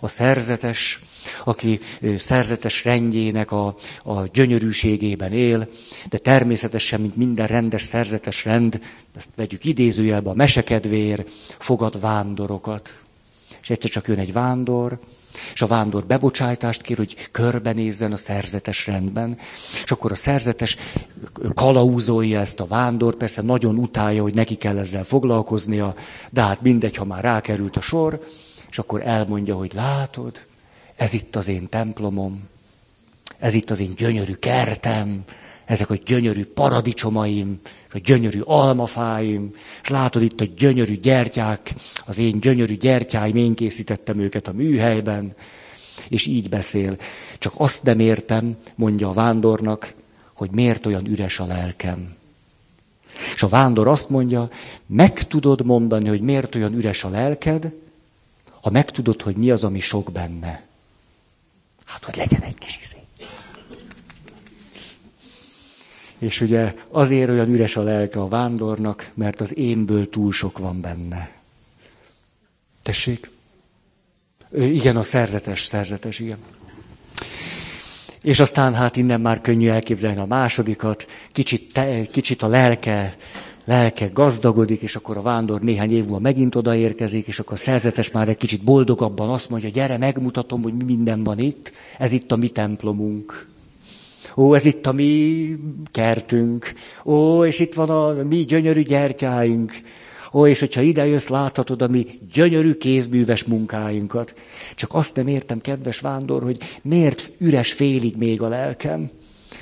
[0.00, 1.00] A szerzetes
[1.44, 1.80] aki
[2.18, 5.68] szerzetes rendjének a, a gyönyörűségében él,
[6.08, 8.80] de természetesen, mint minden rendes szerzetes rend,
[9.16, 11.24] ezt vegyük idézőjelbe a mesekedvér,
[11.58, 12.94] fogad vándorokat.
[13.62, 14.98] És egyszer csak jön egy vándor,
[15.54, 19.38] és a vándor bebocsájtást kér, hogy körbenézzen a szerzetes rendben,
[19.84, 20.76] és akkor a szerzetes
[21.54, 25.94] kalauzolja ezt a vándor, persze nagyon utálja, hogy neki kell ezzel foglalkoznia,
[26.30, 28.20] de hát mindegy, ha már rákerült a sor,
[28.70, 30.46] és akkor elmondja, hogy látod,
[30.98, 32.42] ez itt az én templomom,
[33.38, 35.24] ez itt az én gyönyörű kertem,
[35.64, 37.60] ezek a gyönyörű paradicsomaim,
[37.92, 41.74] a gyönyörű almafáim, és látod itt a gyönyörű gyertyák,
[42.06, 45.34] az én gyönyörű gyertyáim, én készítettem őket a műhelyben,
[46.08, 46.96] és így beszél.
[47.38, 49.94] Csak azt nem értem, mondja a vándornak,
[50.32, 52.14] hogy miért olyan üres a lelkem.
[53.34, 54.48] És a vándor azt mondja,
[54.86, 57.72] meg tudod mondani, hogy miért olyan üres a lelked,
[58.60, 60.67] ha megtudod, hogy mi az, ami sok benne.
[61.88, 62.96] Hát, hogy legyen egy kis izé.
[66.18, 70.80] És ugye azért olyan üres a lelke a vándornak, mert az énből túl sok van
[70.80, 71.30] benne.
[72.82, 73.30] Tessék?
[74.54, 76.38] Igen, a szerzetes, szerzetes, igen.
[78.22, 83.16] És aztán hát innen már könnyű elképzelni a másodikat, kicsit, te, kicsit a lelke,
[83.68, 88.10] lelke gazdagodik, és akkor a vándor néhány év múlva megint odaérkezik, és akkor a szerzetes
[88.10, 92.32] már egy kicsit boldogabban azt mondja, gyere, megmutatom, hogy mi minden van itt, ez itt
[92.32, 93.46] a mi templomunk.
[94.36, 95.46] Ó, ez itt a mi
[95.90, 96.72] kertünk.
[97.04, 99.72] Ó, és itt van a mi gyönyörű gyertyáink.
[100.32, 104.34] Ó, és hogyha ide jössz, láthatod a mi gyönyörű kézműves munkáinkat.
[104.74, 109.10] Csak azt nem értem, kedves vándor, hogy miért üres félig még a lelkem.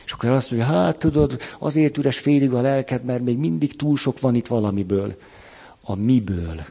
[0.07, 3.97] És akkor azt mondja, hát tudod, azért üres félig a lelked, mert még mindig túl
[3.97, 5.17] sok van itt valamiből.
[5.83, 6.65] A miből.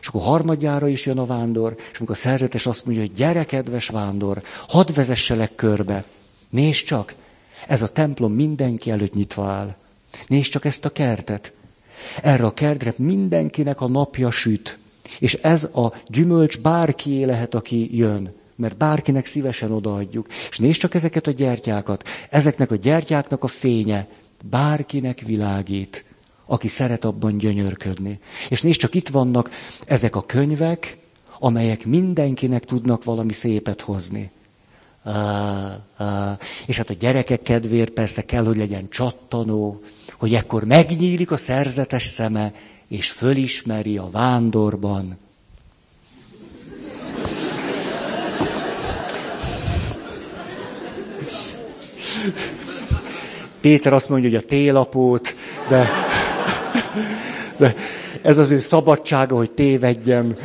[0.00, 3.44] És akkor harmadjára is jön a vándor, és amikor a szerzetes azt mondja, hogy gyere,
[3.44, 6.04] kedves vándor, hadd vezesselek körbe.
[6.50, 7.14] Nézd csak,
[7.66, 9.74] ez a templom mindenki előtt nyitva áll.
[10.26, 11.52] Nézd csak ezt a kertet.
[12.22, 14.78] Erre a kertre mindenkinek a napja süt.
[15.18, 18.42] És ez a gyümölcs bárkié lehet, aki jön.
[18.56, 20.26] Mert bárkinek szívesen odaadjuk.
[20.50, 22.08] És nézd csak ezeket a gyertyákat.
[22.30, 24.08] Ezeknek a gyertyáknak a fénye
[24.50, 26.04] bárkinek világít,
[26.46, 28.18] aki szeret abban gyönyörködni.
[28.48, 29.50] És nézd csak itt vannak
[29.84, 30.98] ezek a könyvek,
[31.38, 34.30] amelyek mindenkinek tudnak valami szépet hozni.
[35.04, 35.14] Uh,
[35.98, 39.80] uh, és hát a gyerekek kedvéért persze kell, hogy legyen csattanó,
[40.18, 42.52] hogy ekkor megnyílik a szerzetes szeme,
[42.88, 45.18] és fölismeri a vándorban.
[53.60, 55.34] Péter azt mondja, hogy a télapót,
[55.68, 55.88] de,
[57.56, 57.74] de
[58.22, 60.36] ez az ő szabadsága, hogy tévedjem.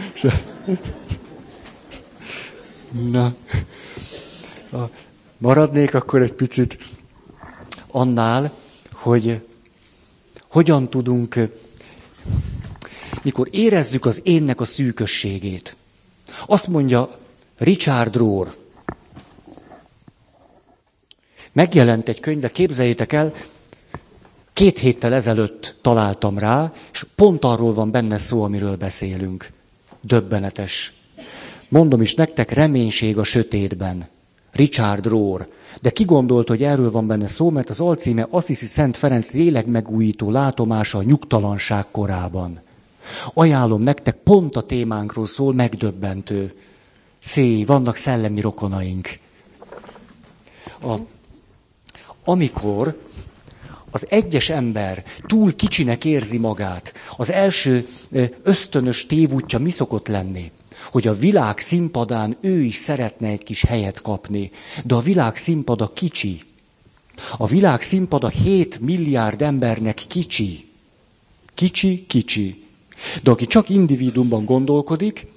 [3.11, 3.33] Na,
[5.37, 6.77] maradnék akkor egy picit
[7.87, 8.51] annál,
[8.91, 9.41] hogy
[10.47, 11.39] hogyan tudunk,
[13.21, 15.75] mikor érezzük az énnek a szűkösségét.
[16.45, 17.17] Azt mondja
[17.57, 18.55] Richard Rohr,
[21.51, 23.33] megjelent egy könyve, képzeljétek el,
[24.53, 29.51] két héttel ezelőtt találtam rá, és pont arról van benne szó, amiről beszélünk.
[30.01, 30.93] Döbbenetes.
[31.69, 34.07] Mondom is nektek, reménység a sötétben.
[34.51, 35.47] Richard Rohr.
[35.81, 40.31] De ki gondolt, hogy erről van benne szó, mert az alcíme Assisi Szent Ferenc lélekmegújító
[40.31, 42.61] látomása a nyugtalanság korában.
[43.33, 46.53] Ajánlom nektek, pont a témánkról szól, megdöbbentő.
[47.19, 49.09] Szé, vannak szellemi rokonaink.
[50.81, 50.95] A,
[52.23, 53.01] amikor
[53.91, 57.87] az egyes ember túl kicsinek érzi magát, az első
[58.43, 60.51] ösztönös tévútja mi szokott lenni?
[60.91, 64.51] hogy a világ színpadán ő is szeretne egy kis helyet kapni,
[64.85, 66.43] de a világ színpada kicsi.
[67.37, 70.69] A világ színpada 7 milliárd embernek kicsi.
[71.53, 72.63] Kicsi, kicsi.
[73.23, 75.27] De aki csak individuumban gondolkodik,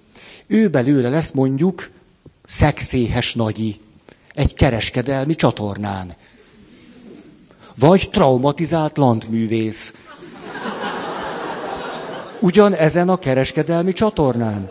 [0.47, 1.91] ő belőle lesz mondjuk
[2.45, 3.81] szexéhes nagyi,
[4.35, 6.15] egy kereskedelmi csatornán.
[7.83, 9.95] Vagy traumatizált landművész.
[12.41, 14.71] Ugyan ezen a kereskedelmi csatornán.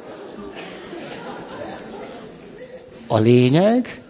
[3.07, 4.03] A lényeg,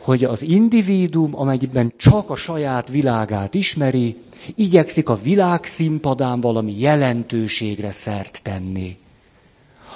[0.00, 4.16] hogy az individuum, amelyben csak a saját világát ismeri,
[4.54, 8.96] igyekszik a világ színpadán valami jelentőségre szert tenni.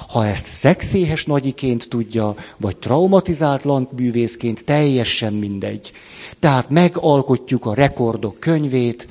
[0.09, 5.93] Ha ezt szexéhes nagyiként tudja, vagy traumatizált landbűvészként, teljesen mindegy.
[6.39, 9.09] Tehát megalkotjuk a rekordok könyvét,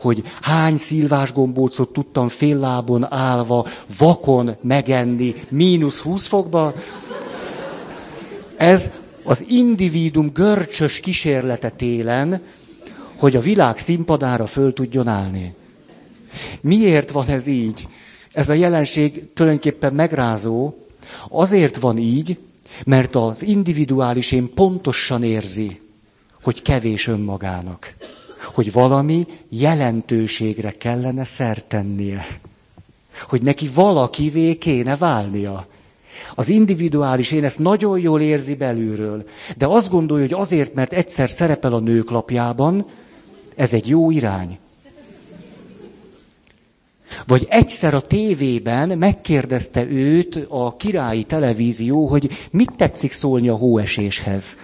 [0.00, 3.66] hogy hány szilvásgombócot tudtam fél lábon állva,
[3.98, 6.74] vakon megenni, mínusz 20 fokba,
[8.56, 8.90] ez
[9.24, 12.42] az individum görcsös kísérlete télen,
[13.18, 15.54] hogy a világ színpadára föl tudjon állni.
[16.60, 17.88] Miért van ez így?
[18.36, 20.74] Ez a jelenség tulajdonképpen megrázó.
[21.28, 22.38] Azért van így,
[22.84, 25.80] mert az individuális én pontosan érzi,
[26.42, 27.94] hogy kevés önmagának.
[28.54, 32.26] Hogy valami jelentőségre kellene szertennie.
[33.28, 35.66] Hogy neki valakivé kéne válnia.
[36.34, 41.30] Az individuális én ezt nagyon jól érzi belülről, de azt gondolja, hogy azért, mert egyszer
[41.30, 42.86] szerepel a nőklapjában,
[43.54, 44.58] ez egy jó irány.
[47.26, 54.58] Vagy egyszer a tévében megkérdezte őt a királyi televízió, hogy mit tetszik szólni a hóeséshez.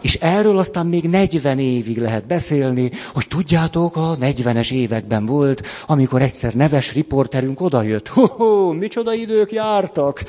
[0.00, 6.22] És erről aztán még 40 évig lehet beszélni, hogy tudjátok, a 40-es években volt, amikor
[6.22, 8.08] egyszer neves riporterünk odajött.
[8.08, 10.22] Ho-ho, micsoda idők jártak.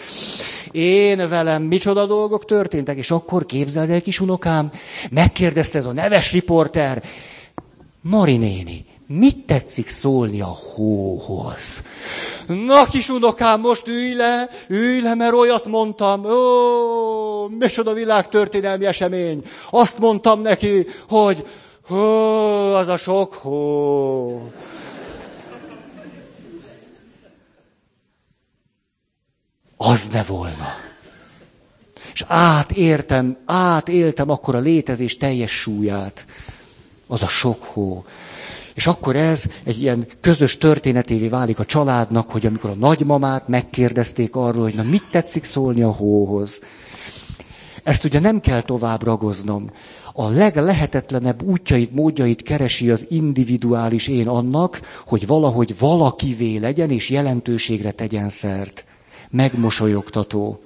[0.72, 4.72] Én velem micsoda dolgok történtek, és akkor képzeld el, kis unokám,
[5.11, 7.03] megkérdezte ez a neves riporter,
[8.01, 11.84] Mari néni, mit tetszik szólni a hóhoz?
[12.47, 16.26] Na, kis unokám, most ülj le, ülj le, mert olyat mondtam.
[16.26, 19.43] Ó, micsoda világtörténelmi esemény.
[19.70, 21.45] Azt mondtam neki, hogy
[21.89, 21.95] ó,
[22.74, 24.51] az a sok hó.
[29.78, 30.76] Az ne volna.
[32.14, 36.26] És átértem, átéltem akkor a létezés teljes súlyát.
[37.08, 38.05] Az a sok hó.
[38.78, 44.36] És akkor ez egy ilyen közös történetévé válik a családnak, hogy amikor a nagymamát megkérdezték
[44.36, 46.61] arról, hogy na mit tetszik szólni a hóhoz.
[47.84, 49.71] Ezt ugye nem kell tovább ragoznom.
[50.13, 57.91] A leglehetetlenebb útjait, módjait keresi az individuális én annak, hogy valahogy valakivé legyen és jelentőségre
[57.91, 58.86] tegyen szert.
[59.30, 60.61] Megmosolyogtató.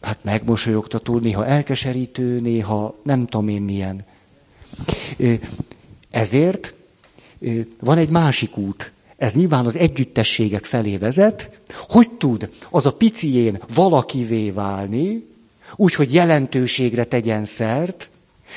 [0.00, 4.04] Hát megmosolyogtató, néha elkeserítő, néha nem tudom én milyen.
[6.10, 6.74] Ezért
[7.80, 8.92] van egy másik út.
[9.16, 11.50] Ez nyilván az együttességek felé vezet.
[11.88, 15.28] Hogy tud az a picién valakivé válni,
[15.76, 18.10] úgy, hogy jelentőségre tegyen szert,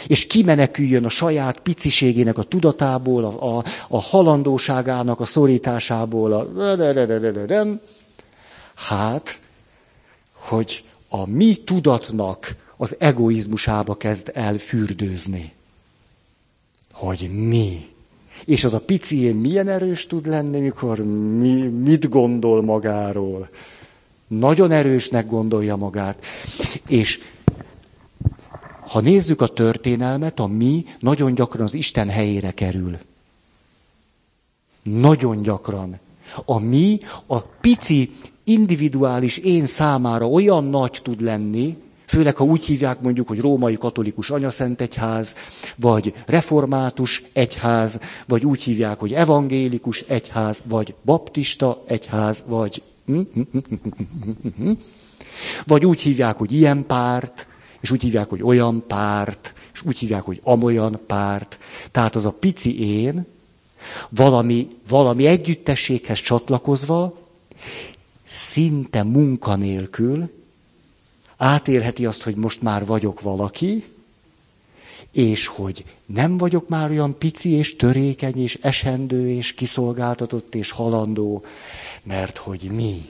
[0.08, 6.48] és kimeneküljön a saját piciségének a tudatából, a, a, a halandóságának a szorításából, a...
[8.76, 9.40] Hát,
[10.34, 15.54] hogy a mi tudatnak az egoizmusába kezd el fürdőzni
[16.94, 17.86] hogy mi.
[18.46, 21.00] És az a pici én milyen erős tud lenni, mikor
[21.40, 23.50] mi, mit gondol magáról.
[24.28, 26.26] Nagyon erősnek gondolja magát.
[26.88, 27.20] És
[28.88, 32.98] ha nézzük a történelmet, a mi nagyon gyakran az Isten helyére kerül.
[34.84, 36.00] Nagyon gyakran.
[36.46, 38.12] A mi, a pici
[38.44, 41.78] individuális én számára olyan nagy tud lenni,
[42.14, 45.36] Főleg, ha úgy hívják mondjuk, hogy római katolikus anyaszent egyház,
[45.76, 52.82] vagy református egyház, vagy úgy hívják, hogy evangélikus egyház, vagy baptista egyház, vagy...
[55.66, 57.48] Vagy úgy hívják, hogy ilyen párt,
[57.82, 61.60] és úgy hívják, hogy olyan párt, és úgy hívják, hogy amolyan párt.
[61.92, 63.26] Tehát az a pici én,
[64.10, 67.18] valami, valami együttességhez csatlakozva,
[68.26, 70.30] szinte munkanélkül,
[71.44, 73.84] átélheti azt, hogy most már vagyok valaki,
[75.12, 81.44] és hogy nem vagyok már olyan pici és törékeny és esendő és kiszolgáltatott és halandó,
[82.04, 83.02] mert hogy mi.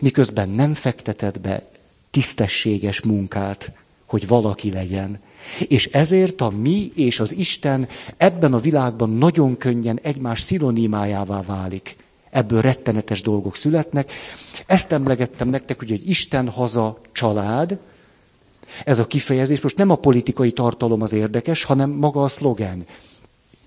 [0.00, 1.70] Miközben nem fektetett be
[2.10, 3.72] tisztességes munkát,
[4.06, 5.20] hogy valaki legyen.
[5.68, 11.96] És ezért a mi és az Isten ebben a világban nagyon könnyen egymás szinonimájává válik
[12.38, 14.12] ebből rettenetes dolgok születnek.
[14.66, 17.78] Ezt emlegettem nektek, hogy egy Isten haza család,
[18.84, 22.86] ez a kifejezés, most nem a politikai tartalom az érdekes, hanem maga a szlogen.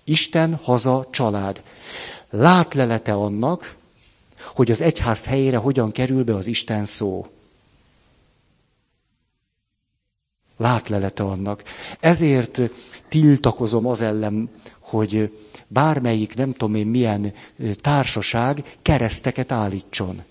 [0.04, 1.64] Isten haza család.
[2.30, 3.76] Látlelete annak,
[4.56, 7.28] hogy az egyház helyére hogyan kerül be az Isten szó.
[10.58, 11.64] Látlelete annak.
[12.00, 12.62] Ezért
[13.08, 14.50] tiltakozom az ellen,
[14.80, 15.32] hogy
[15.74, 17.34] bármelyik, nem tudom én milyen
[17.82, 20.24] társaság kereszteket állítson.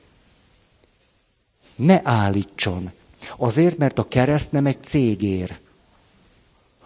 [1.77, 2.91] Ne állítson.
[3.37, 5.59] Azért, mert a kereszt nem egy cégér.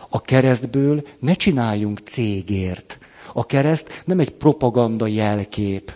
[0.09, 2.99] A keresztből ne csináljunk cégért.
[3.33, 5.95] A kereszt nem egy propaganda jelkép.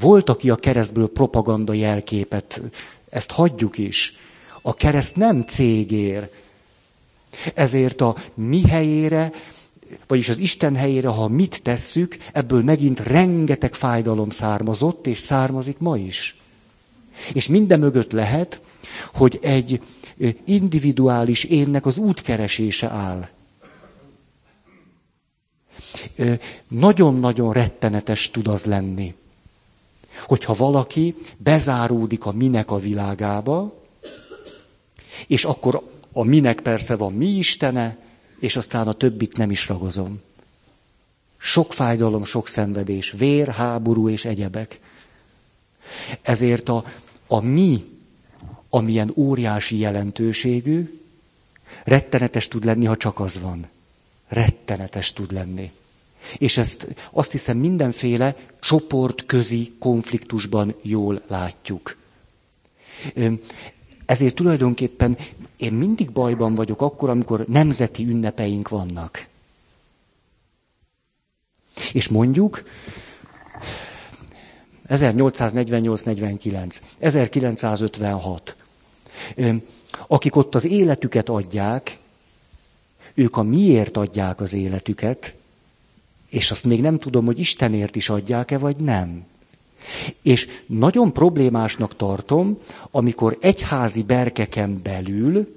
[0.00, 2.62] Volt, aki a keresztből propaganda jelképet,
[3.08, 4.16] ezt hagyjuk is.
[4.62, 6.30] A kereszt nem cégér.
[7.54, 9.32] Ezért a mi helyére
[10.06, 15.96] vagyis az Isten helyére, ha mit tesszük, ebből megint rengeteg fájdalom származott, és származik ma
[15.96, 16.36] is.
[17.32, 18.60] És minden mögött lehet,
[19.14, 19.80] hogy egy
[20.44, 23.28] individuális énnek az útkeresése áll.
[26.68, 29.14] Nagyon-nagyon rettenetes tud az lenni,
[30.26, 33.82] hogyha valaki bezáródik a minek a világába,
[35.26, 35.82] és akkor
[36.12, 37.98] a minek persze van mi istene,
[38.38, 40.20] és aztán a többit nem is ragozom.
[41.36, 44.80] Sok fájdalom, sok szenvedés, vér, háború és egyebek.
[46.22, 46.84] Ezért a,
[47.26, 47.84] a mi,
[48.70, 51.00] amilyen óriási jelentőségű,
[51.84, 53.68] rettenetes tud lenni, ha csak az van.
[54.28, 55.72] Rettenetes tud lenni.
[56.38, 61.96] És ezt azt hiszem mindenféle csoportközi konfliktusban jól látjuk.
[64.06, 65.16] Ezért tulajdonképpen
[65.56, 69.26] én mindig bajban vagyok akkor, amikor nemzeti ünnepeink vannak.
[71.92, 72.62] És mondjuk
[74.88, 78.56] 1848-49, 1956.
[80.06, 81.98] Akik ott az életüket adják,
[83.14, 85.34] ők a miért adják az életüket,
[86.28, 89.24] és azt még nem tudom, hogy Istenért is adják-e, vagy nem.
[90.22, 92.58] És nagyon problémásnak tartom,
[92.90, 95.54] amikor egyházi berkeken belül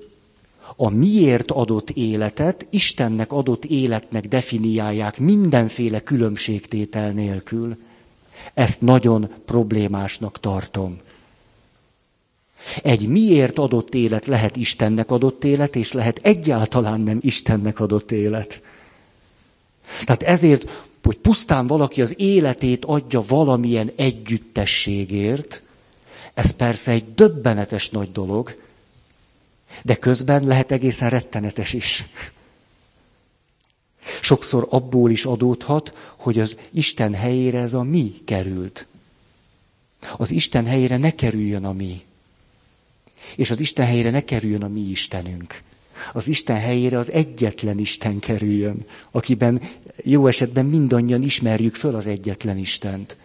[0.75, 7.77] a miért adott életet Istennek adott életnek definiálják mindenféle különbségtétel nélkül.
[8.53, 10.97] Ezt nagyon problémásnak tartom.
[12.83, 18.61] Egy miért adott élet lehet Istennek adott élet, és lehet egyáltalán nem Istennek adott élet.
[20.03, 25.63] Tehát ezért, hogy pusztán valaki az életét adja valamilyen együttességért,
[26.33, 28.61] ez persze egy döbbenetes nagy dolog,
[29.83, 32.07] de közben lehet egészen rettenetes is.
[34.21, 38.87] Sokszor abból is adódhat, hogy az Isten helyére ez a mi került.
[40.17, 42.01] Az Isten helyére ne kerüljön a mi.
[43.35, 45.59] És az Isten helyére ne kerüljön a mi Istenünk.
[46.13, 49.61] Az Isten helyére az egyetlen Isten kerüljön, akiben
[50.03, 53.17] jó esetben mindannyian ismerjük föl az egyetlen Istent.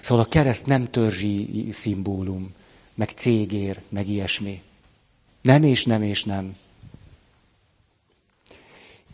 [0.00, 2.54] Szóval a kereszt nem törzsi szimbólum,
[2.94, 4.62] meg cégér, meg ilyesmi.
[5.42, 6.56] Nem és nem és nem.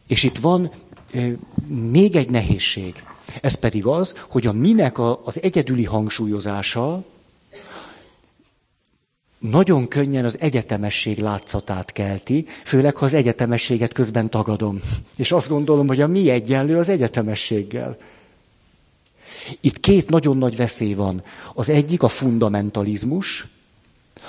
[0.07, 0.71] És itt van
[1.13, 1.33] ö,
[1.69, 3.05] még egy nehézség.
[3.41, 7.05] Ez pedig az, hogy a minek a, az egyedüli hangsúlyozása
[9.51, 14.79] nagyon könnyen az egyetemesség látszatát kelti, főleg ha az egyetemességet közben tagadom.
[15.17, 17.97] És azt gondolom, hogy a mi egyenlő az egyetemességgel.
[19.61, 21.23] Itt két nagyon nagy veszély van.
[21.55, 23.47] Az egyik a fundamentalizmus.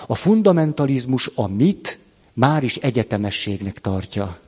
[0.07, 1.99] A fundamentalizmus a mit
[2.33, 4.39] már is egyetemességnek tartja.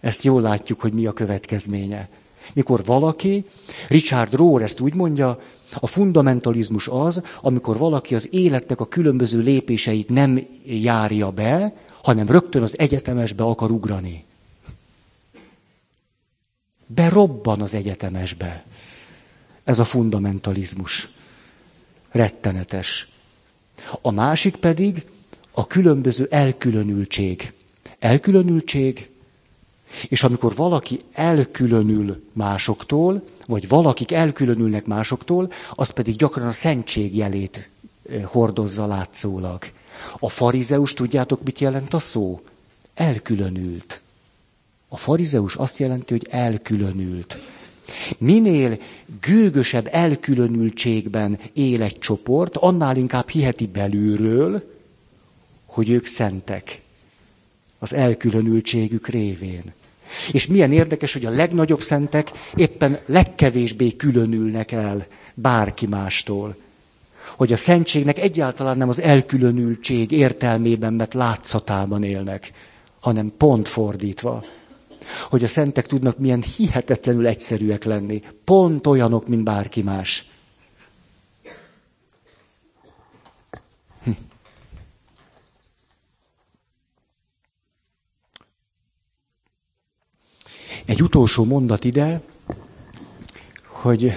[0.00, 2.08] Ezt jól látjuk, hogy mi a következménye.
[2.54, 3.44] Mikor valaki,
[3.88, 5.40] Richard Rohr ezt úgy mondja,
[5.80, 12.62] a fundamentalizmus az, amikor valaki az életnek a különböző lépéseit nem járja be, hanem rögtön
[12.62, 14.24] az egyetemesbe akar ugrani.
[16.86, 18.64] Berobban az egyetemesbe.
[19.64, 21.08] Ez a fundamentalizmus.
[22.10, 23.08] Rettenetes.
[24.00, 25.06] A másik pedig
[25.50, 27.52] a különböző elkülönültség.
[27.98, 29.10] Elkülönültség,
[30.08, 37.68] és amikor valaki elkülönül másoktól, vagy valakik elkülönülnek másoktól, az pedig gyakran a szentség jelét
[38.24, 39.64] hordozza látszólag.
[40.18, 42.40] A farizeus, tudjátok, mit jelent a szó?
[42.94, 44.00] Elkülönült.
[44.88, 47.38] A farizeus azt jelenti, hogy elkülönült.
[48.18, 48.78] Minél
[49.20, 54.62] gőgösebb elkülönültségben él egy csoport, annál inkább hiheti belülről,
[55.66, 56.80] hogy ők szentek.
[57.78, 59.72] Az elkülönültségük révén.
[60.32, 66.56] És milyen érdekes, hogy a legnagyobb szentek éppen legkevésbé különülnek el bárki mástól.
[67.36, 72.50] Hogy a szentségnek egyáltalán nem az elkülönültség értelmében, mert látszatában élnek,
[73.00, 74.42] hanem pont fordítva
[75.28, 78.20] hogy a szentek tudnak milyen hihetetlenül egyszerűek lenni.
[78.44, 80.24] Pont olyanok, mint bárki más.
[84.04, 84.10] Hm.
[90.90, 92.22] Egy utolsó mondat ide,
[93.66, 94.12] hogy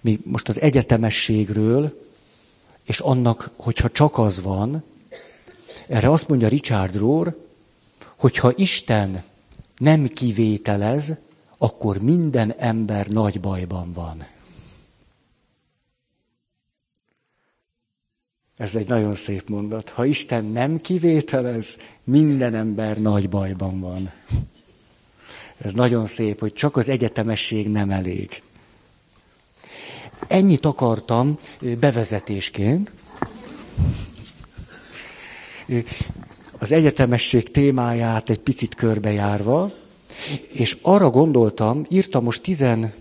[0.00, 2.02] mi most az egyetemességről,
[2.84, 4.82] és annak, hogyha csak az van,
[5.88, 7.36] erre azt mondja Richard Rohr,
[8.16, 9.22] hogyha Isten
[9.76, 11.14] nem kivételez,
[11.58, 14.26] akkor minden ember nagy bajban van.
[18.56, 19.88] Ez egy nagyon szép mondat.
[19.88, 24.12] Ha Isten nem kivételez, minden ember nagy bajban van.
[25.58, 28.42] Ez nagyon szép, hogy csak az egyetemesség nem elég.
[30.28, 31.38] Ennyit akartam
[31.80, 32.90] bevezetésként
[36.58, 39.72] az egyetemesség témáját egy picit körbejárva,
[40.52, 42.92] és arra gondoltam, írtam most tizen,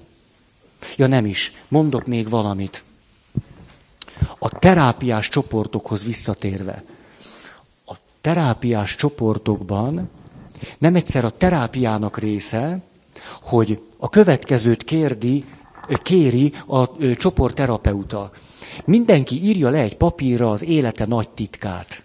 [0.97, 2.83] ja nem is, mondok még valamit.
[4.39, 6.83] A terápiás csoportokhoz visszatérve.
[7.85, 10.09] A terápiás csoportokban
[10.77, 12.79] Nem egyszer a terápiának része,
[13.41, 15.43] hogy a következőt kérdi,
[16.03, 18.31] kéri a csoportterapeuta.
[18.85, 22.03] Mindenki írja le egy papírra az élete nagy titkát.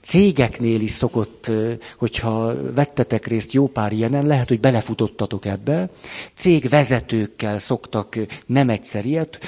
[0.00, 1.50] Cégeknél is szokott,
[1.98, 5.88] hogyha vettetek részt jó pár ilyenen, lehet, hogy belefutottatok ebbe.
[6.34, 9.38] Cégvezetőkkel szoktak nem egyszer ilyet,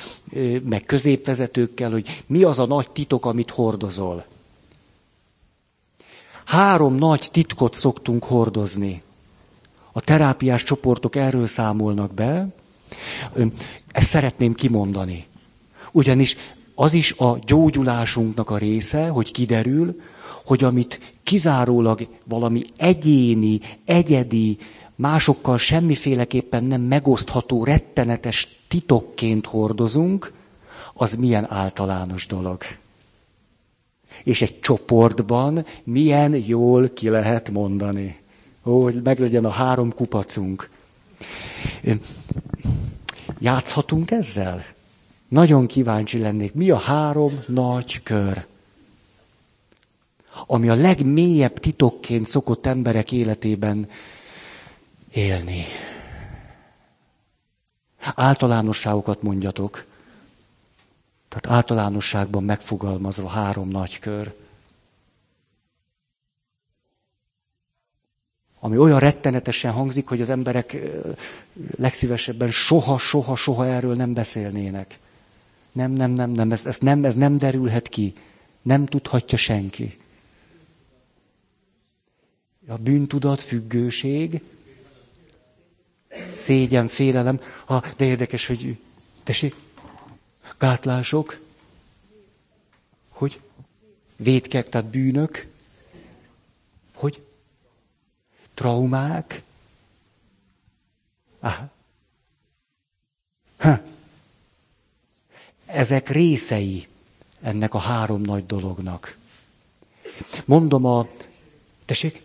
[0.68, 4.24] meg középvezetőkkel, hogy mi az a nagy titok, amit hordozol.
[6.52, 9.02] Három nagy titkot szoktunk hordozni.
[9.92, 12.46] A terápiás csoportok erről számolnak be.
[13.92, 15.26] Ezt szeretném kimondani.
[15.92, 16.36] Ugyanis
[16.74, 20.00] az is a gyógyulásunknak a része, hogy kiderül,
[20.44, 24.58] hogy amit kizárólag valami egyéni, egyedi,
[24.94, 30.32] másokkal semmiféleképpen nem megosztható, rettenetes titokként hordozunk,
[30.94, 32.62] az milyen általános dolog.
[34.24, 38.20] És egy csoportban milyen jól ki lehet mondani.
[38.64, 40.70] Ó, hogy meglegyen a három kupacunk.
[43.38, 44.64] Játszhatunk ezzel?
[45.28, 46.54] Nagyon kíváncsi lennék.
[46.54, 48.46] Mi a három nagy kör?
[50.46, 53.88] Ami a legmélyebb titokként szokott emberek életében
[55.12, 55.64] élni.
[58.14, 59.84] Általánosságokat mondjatok.
[61.32, 64.34] Tehát általánosságban megfogalmazva három nagy kör.
[68.60, 70.76] Ami olyan rettenetesen hangzik, hogy az emberek
[71.76, 74.98] legszívesebben soha, soha, soha erről nem beszélnének.
[75.72, 78.14] Nem, nem, nem, nem, ez, ez nem, ez nem derülhet ki.
[78.62, 79.98] Nem tudhatja senki.
[82.66, 84.42] A bűntudat, függőség,
[86.28, 87.40] szégyen, félelem.
[87.64, 88.76] Ha, de érdekes, hogy
[89.22, 89.54] tessék,
[90.62, 91.40] gátlások,
[93.08, 93.40] hogy
[94.16, 95.46] védkek, tehát bűnök,
[96.94, 97.22] hogy
[98.54, 99.42] traumák.
[101.40, 101.70] Aha.
[103.58, 103.80] Ha.
[105.66, 106.86] Ezek részei
[107.40, 109.16] ennek a három nagy dolognak.
[110.44, 111.08] Mondom a,
[111.84, 112.22] tessék,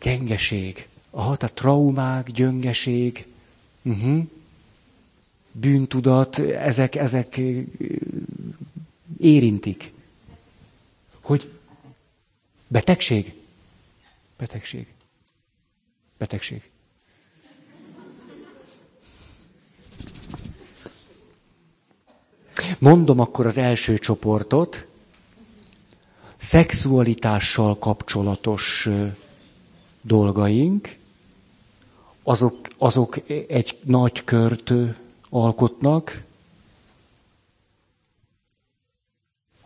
[0.00, 0.88] gyengeség.
[1.10, 3.26] Aha, tehát traumák, gyöngeség,
[3.82, 4.26] uh-huh.
[5.60, 7.40] Bűntudat, ezek, ezek
[9.18, 9.92] érintik.
[11.20, 11.50] Hogy
[12.68, 13.34] betegség?
[14.38, 14.86] Betegség.
[16.18, 16.70] Betegség.
[22.78, 24.86] Mondom akkor az első csoportot,
[26.36, 28.88] szexualitással kapcsolatos
[30.02, 30.96] dolgaink,
[32.22, 33.16] azok, azok
[33.48, 34.72] egy nagy kört
[35.30, 36.24] alkotnak,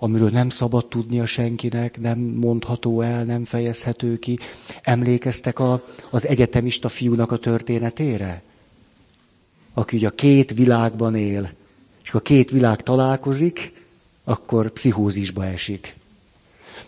[0.03, 4.39] amiről nem szabad tudnia senkinek, nem mondható el, nem fejezhető ki.
[4.83, 8.43] Emlékeztek a, az egyetemista fiúnak a történetére?
[9.75, 11.51] Aki ugye a két világban él,
[12.05, 13.73] és a két világ találkozik,
[14.25, 15.97] akkor pszichózisba esik.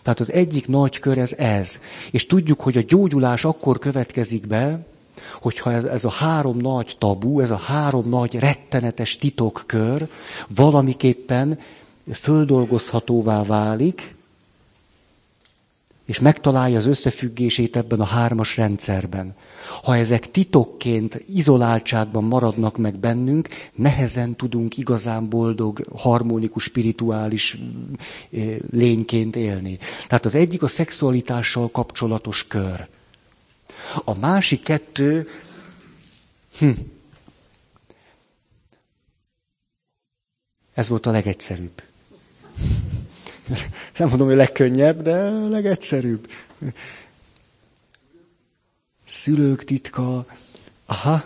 [0.02, 1.80] Tehát az egyik nagy kör ez ez.
[2.10, 4.86] És tudjuk, hogy a gyógyulás akkor következik be,
[5.40, 10.08] hogyha ez, ez a három nagy tabu, ez a három nagy rettenetes titokkör
[10.48, 11.58] valamiképpen
[12.12, 14.14] földolgozhatóvá válik,
[16.06, 19.34] és megtalálja az összefüggését ebben a hármas rendszerben.
[19.82, 27.58] Ha ezek titokként, izoláltságban maradnak meg bennünk, nehezen tudunk igazán boldog, harmonikus, spirituális
[28.32, 29.78] eh, lényként élni.
[30.06, 32.88] Tehát az egyik a szexualitással kapcsolatos kör.
[34.04, 35.28] A másik kettő,
[36.58, 36.70] hm,
[40.74, 41.82] ez volt a legegyszerűbb.
[43.98, 46.30] Nem mondom, hogy legkönnyebb, de legegyszerűbb.
[49.06, 50.26] Szülők titka.
[50.86, 51.24] Aha.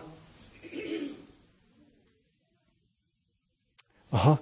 [4.09, 4.41] Aha.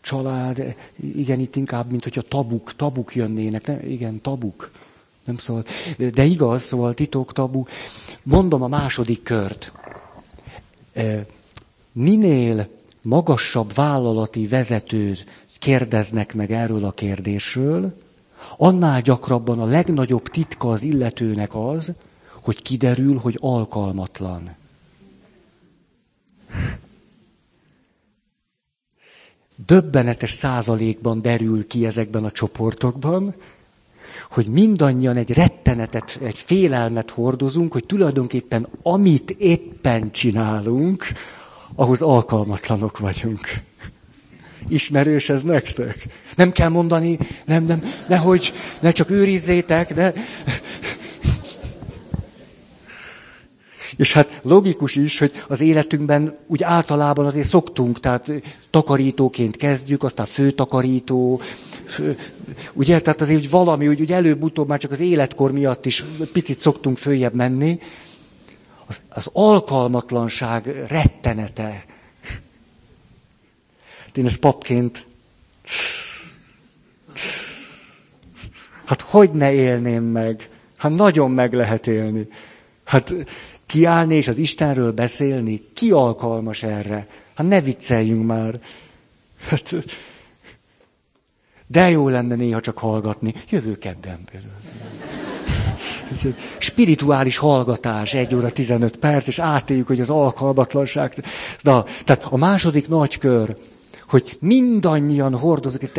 [0.00, 0.76] Család.
[0.96, 3.66] Igen, itt inkább, mint hogyha tabuk, tabuk jönnének.
[3.66, 3.80] Nem?
[3.84, 4.70] Igen, tabuk.
[5.28, 5.64] Nem szól.
[6.14, 7.64] De igaz, szóval titok, tabu.
[8.22, 9.72] Mondom a második kört.
[11.92, 12.68] Minél
[13.02, 15.26] magasabb vállalati vezetőt
[15.58, 17.94] kérdeznek meg erről a kérdésről,
[18.56, 21.94] annál gyakrabban a legnagyobb titka az illetőnek az,
[22.42, 24.54] hogy kiderül, hogy alkalmatlan.
[29.66, 33.34] Döbbenetes százalékban derül ki ezekben a csoportokban,
[34.30, 41.06] hogy mindannyian egy rettenetet, egy félelmet hordozunk, hogy tulajdonképpen amit éppen csinálunk,
[41.74, 43.48] ahhoz alkalmatlanok vagyunk.
[44.68, 46.06] Ismerős ez nektek?
[46.34, 50.12] Nem kell mondani, nem, nem, nehogy, ne csak őrizzétek, de...
[53.96, 58.32] És hát logikus is, hogy az életünkben úgy általában azért szoktunk, tehát
[58.70, 61.40] takarítóként kezdjük, aztán főtakarító,
[62.72, 66.60] ugye, tehát azért hogy valami, úgy, úgy előbb-utóbb már csak az életkor miatt is picit
[66.60, 67.78] szoktunk följebb menni.
[68.86, 71.84] Az, az alkalmatlanság rettenete.
[74.14, 75.06] Én ezt papként
[78.88, 80.48] Hát hogy ne élném meg?
[80.76, 82.28] Hát nagyon meg lehet élni.
[82.84, 83.12] Hát
[83.68, 87.06] kiállni és az Istenről beszélni, ki alkalmas erre?
[87.34, 88.60] Hát ne vicceljünk már.
[89.48, 89.74] Hát,
[91.66, 93.34] de jó lenne néha csak hallgatni.
[93.50, 94.52] Jövő kedden például.
[96.58, 101.24] Spirituális hallgatás, egy óra 15 perc, és átéljük, hogy az alkalmatlanság.
[101.60, 103.56] Na, tehát a második nagy kör,
[104.08, 105.90] hogy mindannyian hordozunk,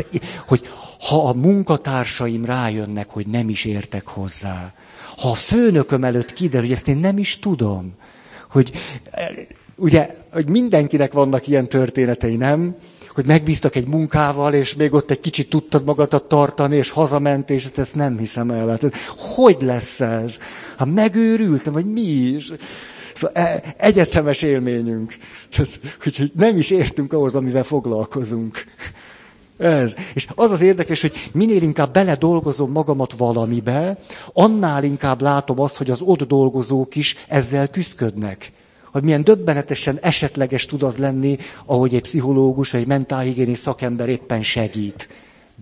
[0.46, 0.70] hogy
[1.08, 4.72] ha a munkatársaim rájönnek, hogy nem is értek hozzá,
[5.20, 7.92] ha a főnököm előtt kiderül, hogy ezt én nem is tudom,
[8.50, 8.72] hogy
[9.76, 12.76] ugye, hogy mindenkinek vannak ilyen történetei, nem?
[13.08, 17.66] Hogy megbíztak egy munkával, és még ott egy kicsit tudtad magadat tartani, és hazament, és
[17.74, 18.68] ezt nem hiszem el.
[18.68, 20.36] Hát, hogy lesz ez?
[20.36, 22.52] Ha hát megőrültem, vagy mi is?
[23.14, 25.16] Szóval e, egyetemes élményünk.
[26.02, 28.64] hogy nem is értünk ahhoz, amivel foglalkozunk.
[29.60, 29.96] Ez.
[30.14, 33.98] És az az érdekes, hogy minél inkább beledolgozom magamat valamibe,
[34.32, 38.52] annál inkább látom azt, hogy az ott dolgozók is ezzel küzdködnek.
[38.92, 44.42] Hogy milyen döbbenetesen esetleges tud az lenni, ahogy egy pszichológus vagy egy mentálhigiéni szakember éppen
[44.42, 45.08] segít.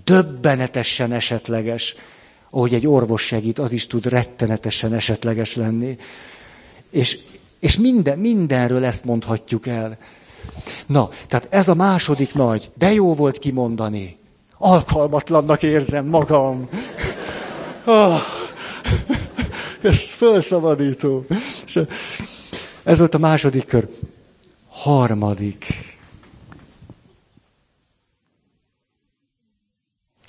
[0.04, 1.94] Döbbenetesen esetleges.
[2.50, 5.96] Ahogy egy orvos segít, az is tud rettenetesen esetleges lenni.
[6.90, 7.18] És,
[7.60, 9.98] és minden, mindenről ezt mondhatjuk el.
[10.86, 14.18] Na, tehát ez a második nagy, de jó volt kimondani.
[14.58, 16.68] Alkalmatlannak érzem magam.
[19.92, 21.24] Felszabadító.
[21.64, 21.80] És
[22.82, 23.88] ez volt a második kör.
[24.68, 25.66] Harmadik.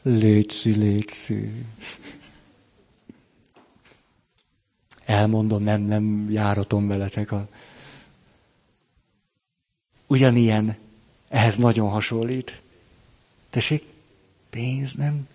[0.03, 1.51] Létszi, létszi.
[5.05, 7.47] Elmondom, nem, nem járatom veletek a
[10.09, 10.77] ugyanilyen,
[11.29, 12.61] ehhez nagyon hasonlít.
[13.49, 13.83] Tessék?
[14.49, 15.27] Pénz nem?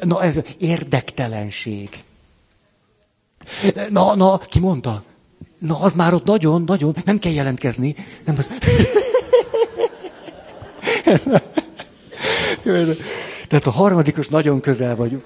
[0.00, 2.04] Na ez érdektelenség.
[3.90, 5.02] Na, na, ki mondta?
[5.58, 7.94] Na, az már ott nagyon, nagyon, nem kell jelentkezni.
[8.24, 8.48] Nem az...
[13.48, 15.24] Tehát a harmadikos nagyon közel vagyunk.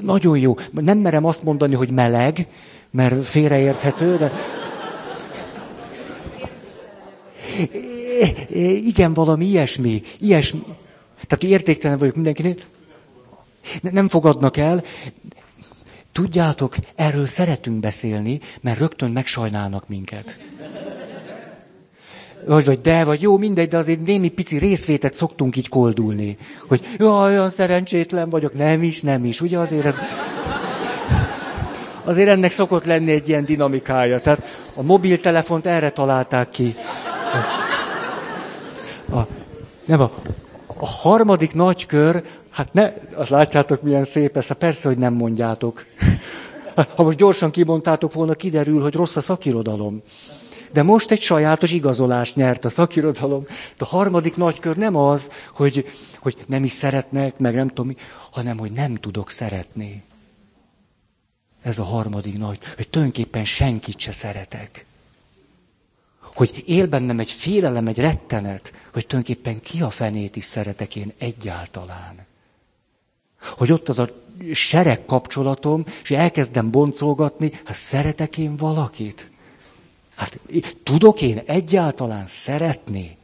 [0.00, 0.54] Nagyon jó.
[0.72, 2.46] Nem merem azt mondani, hogy meleg,
[2.90, 4.32] mert félreérthető, de...
[8.86, 10.02] Igen, valami ilyesmi.
[10.18, 10.62] Ilyesmi.
[11.26, 12.54] Tehát értéktelen vagyok mindenkinél.
[13.80, 14.84] Nem fogadnak el.
[16.12, 20.38] Tudjátok, erről szeretünk beszélni, mert rögtön megsajnálnak minket.
[22.46, 26.36] Vagy, vagy de, vagy jó, mindegy, de azért némi pici részvétet szoktunk így koldulni.
[26.68, 28.54] Hogy jaj, olyan szerencsétlen vagyok.
[28.54, 29.40] Nem is, nem is.
[29.40, 30.00] Ugye azért ez...
[32.04, 34.20] Azért ennek szokott lenni egy ilyen dinamikája.
[34.20, 34.42] Tehát
[34.74, 36.76] a mobiltelefont erre találták ki.
[39.12, 39.20] A,
[39.84, 40.10] nem, a,
[40.66, 45.14] a harmadik nagy kör, hát ne, azt látjátok milyen szép ez, hát persze, hogy nem
[45.14, 45.86] mondjátok.
[46.96, 50.02] Ha most gyorsan kimondtátok volna, kiderül, hogy rossz a szakirodalom.
[50.72, 53.46] De most egy sajátos igazolást nyert a szakirodalom.
[53.78, 55.86] A harmadik nagykör nem az, hogy,
[56.18, 57.96] hogy nem is szeretnek, meg nem tudom mi,
[58.30, 60.02] hanem hogy nem tudok szeretni.
[61.62, 64.84] Ez a harmadik nagy, hogy tulajdonképpen senkit se szeretek.
[66.20, 71.12] Hogy él bennem egy félelem, egy rettenet, hogy tulajdonképpen ki a fenét is szeretek én
[71.18, 72.26] egyáltalán.
[73.40, 74.08] Hogy ott az a
[74.52, 79.31] sereg kapcsolatom, és elkezdem boncolgatni, hát szeretek én valakit?
[80.22, 80.38] Hát
[80.82, 83.16] tudok én egyáltalán szeretni?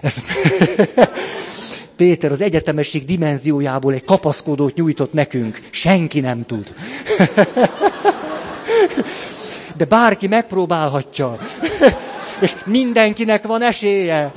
[0.00, 0.22] Ez...
[1.96, 5.60] Péter az egyetemesség dimenziójából egy kapaszkodót nyújtott nekünk.
[5.70, 6.74] Senki nem tud.
[9.76, 11.38] De bárki megpróbálhatja.
[12.40, 14.32] És mindenkinek van esélye.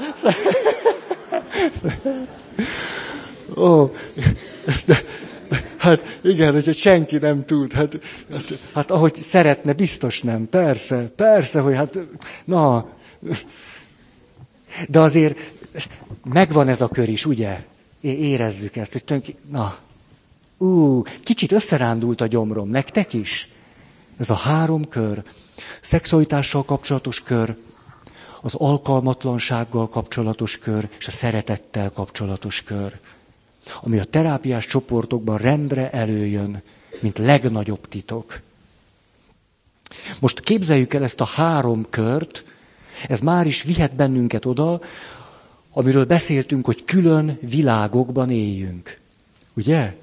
[3.57, 3.91] Ó,
[4.85, 5.03] de,
[5.77, 7.73] Hát igen, hogy senki nem tud.
[7.73, 7.99] Hát,
[8.31, 10.49] hát, hát ahogy szeretne, biztos nem.
[10.49, 11.99] Persze, persze, hogy hát,
[12.45, 12.89] na.
[14.87, 15.51] De azért
[16.23, 17.63] megvan ez a kör is, ugye?
[18.01, 19.25] Érezzük ezt, hogy tönk...
[19.51, 19.77] Na,
[20.57, 23.49] ú, kicsit összerándult a gyomrom, nektek is?
[24.17, 25.23] Ez a három kör,
[25.81, 27.55] szexualitással kapcsolatos kör,
[28.41, 32.99] az alkalmatlansággal kapcsolatos kör, és a szeretettel kapcsolatos kör,
[33.81, 36.61] ami a terápiás csoportokban rendre előjön,
[36.99, 38.41] mint legnagyobb titok.
[40.19, 42.43] Most képzeljük el ezt a három kört,
[43.07, 44.81] ez már is vihet bennünket oda,
[45.73, 48.97] amiről beszéltünk, hogy külön világokban éljünk.
[49.53, 49.95] Ugye?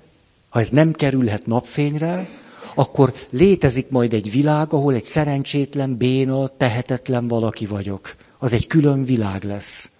[0.48, 2.28] Ha ez nem kerülhet napfényre,
[2.74, 8.14] akkor létezik majd egy világ, ahol egy szerencsétlen, béna, tehetetlen valaki vagyok.
[8.38, 9.90] Az egy külön világ lesz,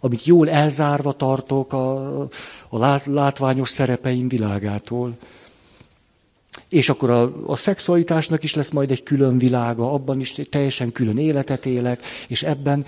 [0.00, 2.20] amit jól elzárva tartok a,
[2.68, 5.16] a látványos szerepeim világától.
[6.68, 11.18] És akkor a, a szexualitásnak is lesz majd egy külön világa, abban is teljesen külön
[11.18, 12.84] életet élek, és ebben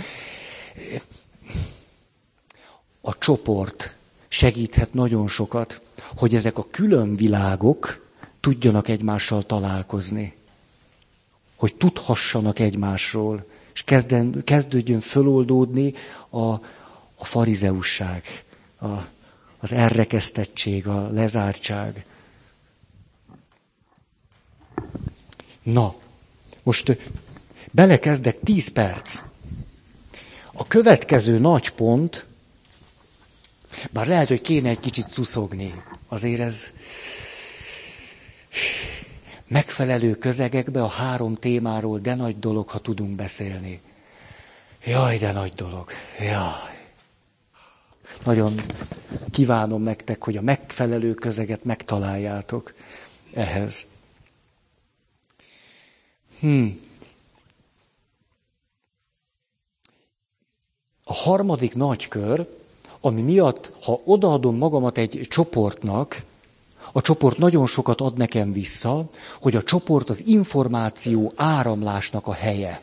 [3.01, 3.97] a csoport
[4.29, 5.81] segíthet nagyon sokat,
[6.17, 8.07] hogy ezek a külön világok
[8.41, 10.35] tudjanak egymással találkozni.
[11.57, 13.45] Hogy tudhassanak egymásról,
[13.75, 15.95] és kezden, kezdődjön föloldódni
[16.31, 16.55] a,
[17.23, 18.45] a farizeusság,
[18.81, 18.87] a,
[19.59, 22.05] az elrekesztettség, a lezártság.
[25.63, 25.95] Na,
[26.63, 26.97] most
[27.71, 29.21] belekezdek tíz perc.
[30.53, 32.27] A következő nagy pont,
[33.91, 36.67] bár lehet, hogy kéne egy kicsit szuszogni, azért ez
[39.47, 43.81] megfelelő közegekbe a három témáról de nagy dolog, ha tudunk beszélni.
[44.85, 45.91] Jaj, de nagy dolog.
[46.21, 46.72] Jaj.
[48.25, 48.61] Nagyon
[49.31, 52.75] kívánom nektek, hogy a megfelelő közeget megtaláljátok
[53.35, 53.87] ehhez.
[56.41, 56.81] Hmm.
[61.05, 62.49] A harmadik nagy kör,
[63.01, 66.23] ami miatt, ha odaadom magamat egy csoportnak,
[66.93, 69.05] a csoport nagyon sokat ad nekem vissza,
[69.41, 72.83] hogy a csoport az információ áramlásnak a helye.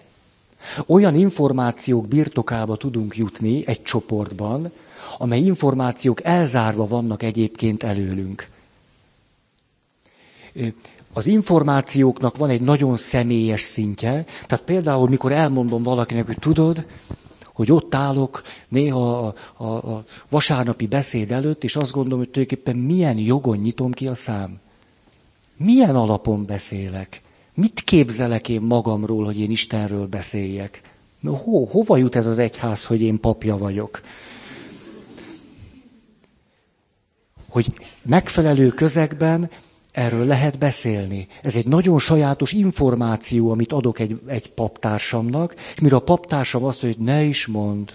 [0.87, 4.71] Olyan információk birtokába tudunk jutni egy csoportban,
[5.17, 8.49] amely információk elzárva vannak egyébként előlünk.
[11.13, 16.85] Az információknak van egy nagyon személyes szintje, tehát például, mikor elmondom valakinek, hogy tudod,
[17.53, 22.75] hogy ott állok néha a, a, a vasárnapi beszéd előtt, és azt gondolom, hogy tulajdonképpen
[22.75, 24.59] milyen jogon nyitom ki a szám.
[25.57, 27.21] Milyen alapon beszélek?
[27.53, 30.81] Mit képzelek én magamról, hogy én Istenről beszéljek?
[31.23, 34.01] Ho, hova jut ez az egyház, hogy én papja vagyok?
[37.49, 37.67] Hogy
[38.01, 39.49] megfelelő közegben
[39.91, 41.27] erről lehet beszélni.
[41.41, 46.81] Ez egy nagyon sajátos információ, amit adok egy, egy paptársamnak, és mire a paptársam azt
[46.81, 47.91] mondja, hogy ne is mond.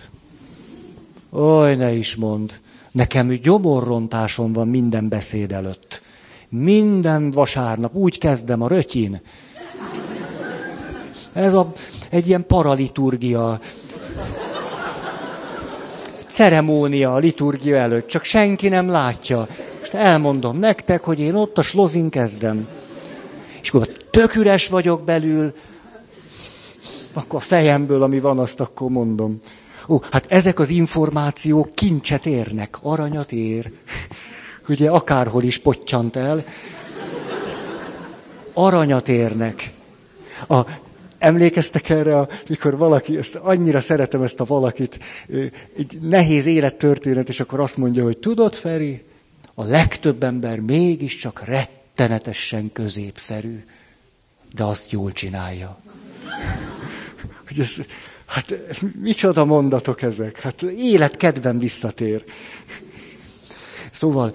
[1.31, 2.61] Oj, ne is mond.
[2.91, 6.03] Nekem gyomorrontásom van minden beszéd előtt.
[6.49, 9.21] Minden vasárnap úgy kezdem a rötyin.
[11.33, 11.73] Ez a,
[12.11, 13.61] egy ilyen paraliturgia,
[16.35, 19.49] ceremónia a liturgia előtt, csak senki nem látja.
[19.79, 22.69] Most elmondom nektek, hogy én ott a slozin kezdem.
[23.63, 25.53] És akkor tök üres vagyok belül,
[27.13, 29.41] akkor a fejemből, ami van, azt akkor mondom.
[29.89, 33.73] Ó, hát ezek az információk kincset érnek, aranyat ér.
[34.69, 36.45] Ugye akárhol is pottyant el.
[38.53, 39.71] Aranyat érnek.
[40.49, 40.61] A,
[41.25, 44.99] emlékeztek erre, mikor valaki, ezt, annyira szeretem ezt a valakit,
[45.77, 49.03] egy nehéz élettörténet, és akkor azt mondja, hogy tudod, Feri,
[49.55, 53.65] a legtöbb ember mégiscsak rettenetesen középszerű,
[54.55, 55.79] de azt jól csinálja.
[57.49, 57.75] Hogy ez,
[58.27, 58.55] hát
[59.01, 60.41] micsoda mondatok ezek?
[60.41, 62.25] Hát életkedvem visszatér.
[63.91, 64.35] Szóval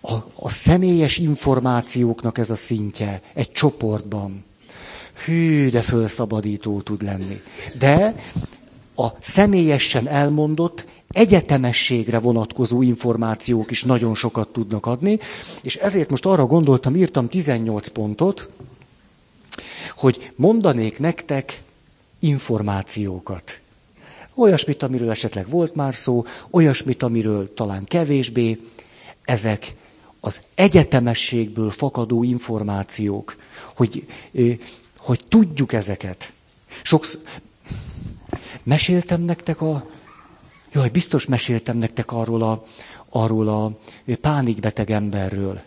[0.00, 4.44] a, a személyes információknak ez a szintje egy csoportban.
[5.24, 7.40] Hű, de fölszabadító tud lenni.
[7.78, 8.14] De
[8.96, 15.18] a személyesen elmondott egyetemességre vonatkozó információk is nagyon sokat tudnak adni,
[15.62, 18.48] és ezért most arra gondoltam, írtam 18 pontot,
[19.96, 21.62] hogy mondanék nektek
[22.18, 23.60] információkat.
[24.34, 28.60] Olyasmit, amiről esetleg volt már szó, olyasmit, amiről talán kevésbé.
[29.24, 29.74] Ezek
[30.20, 33.36] az egyetemességből fakadó információk,
[33.76, 34.06] hogy,
[35.02, 36.32] hogy tudjuk ezeket.
[36.82, 37.20] Sokszor
[38.62, 39.86] meséltem nektek a
[40.74, 42.64] Jaj, biztos meséltem nektek arról a,
[43.08, 43.78] arról a
[44.20, 45.60] pánikbeteg emberről.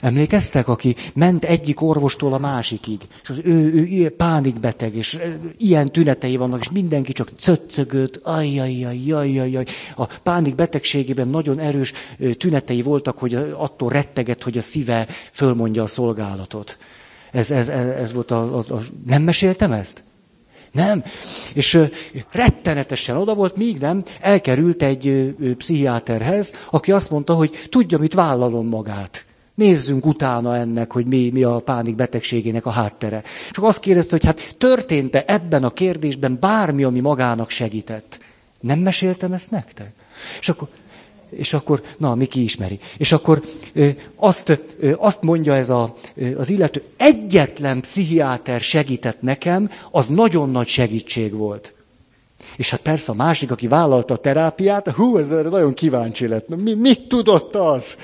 [0.00, 5.18] Emlékeztek, aki ment egyik orvostól a másikig, és az ő, ő, ő pánikbeteg, és
[5.58, 9.64] ilyen tünetei vannak, és mindenki csak cöccögött, ajjajjajjajjaj.
[9.96, 11.92] A pánik betegségében nagyon erős
[12.38, 16.78] tünetei voltak, hogy attól retteget, hogy a szíve fölmondja a szolgálatot.
[17.32, 18.80] Ez, ez, ez, volt a, a, a...
[19.06, 20.02] Nem meséltem ezt?
[20.72, 21.04] Nem.
[21.54, 21.78] És
[22.30, 28.68] rettenetesen oda volt, míg nem, elkerült egy pszichiáterhez, aki azt mondta, hogy tudja, mit vállalom
[28.68, 29.24] magát.
[29.54, 33.22] Nézzünk utána ennek, hogy mi, mi a pánik betegségének a háttere.
[33.50, 38.18] És azt kérdezte, hogy hát történt-e ebben a kérdésben bármi, ami magának segített.
[38.60, 39.92] Nem meséltem ezt nektek?
[40.40, 40.68] És akkor,
[41.36, 42.78] és akkor, na, mi ki ismeri.
[42.96, 43.42] És akkor
[44.16, 44.62] azt,
[44.96, 45.94] azt mondja ez a,
[46.36, 51.74] az illető, egyetlen pszichiáter segített nekem, az nagyon nagy segítség volt.
[52.56, 56.48] És hát persze a másik, aki vállalta a terápiát, hú, ez nagyon kíváncsi lett.
[56.48, 57.96] Mi, mit tudott az?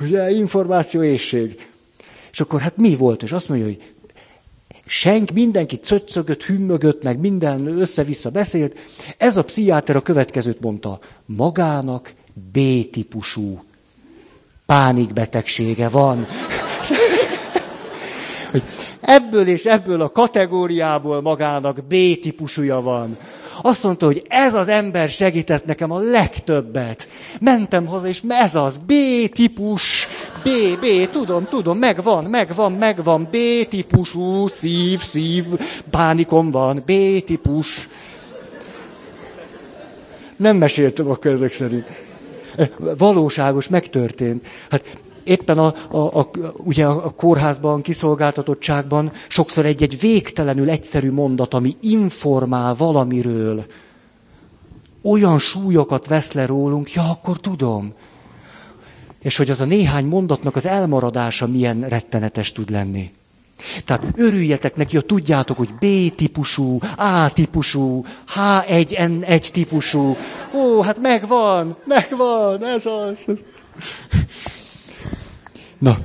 [0.00, 1.66] Ugye, információ ésség.
[2.32, 3.22] És akkor hát mi volt?
[3.22, 3.82] És azt mondja, hogy
[4.86, 8.76] senk, mindenki cöccögött, hümmögött, meg minden össze-vissza beszélt.
[9.16, 10.98] Ez a pszichiáter a következőt mondta.
[11.26, 12.12] Magának
[12.52, 13.62] B-típusú
[14.66, 16.26] pánikbetegsége van.
[18.50, 18.62] hogy
[19.00, 23.18] ebből és ebből a kategóriából magának B-típusúja van.
[23.62, 27.08] Azt mondta, hogy ez az ember segített nekem a legtöbbet.
[27.40, 30.08] Mentem haza, és ez az, B-típus,
[30.42, 30.48] B,
[30.80, 35.44] B, tudom, tudom, megvan, megvan, megvan, B-típusú, szív, szív,
[35.90, 37.88] pánikom van, B-típus.
[40.36, 42.03] Nem meséltem akkor ezek szerint.
[42.98, 44.46] Valóságos, megtörtént.
[44.70, 51.76] Hát éppen a, a, a, ugye a kórházban, kiszolgáltatottságban sokszor egy-egy végtelenül egyszerű mondat, ami
[51.80, 53.64] informál valamiről,
[55.02, 57.92] olyan súlyokat vesz le rólunk, ja, akkor tudom.
[59.22, 63.10] És hogy az a néhány mondatnak az elmaradása milyen rettenetes tud lenni.
[63.84, 68.04] Tehát örüljetek neki, hogy tudjátok, hogy B-típusú, A-típusú,
[68.34, 70.16] H1N1 típusú.
[70.54, 73.18] Ó, hát megvan, megvan, ez az.
[75.78, 75.98] Na,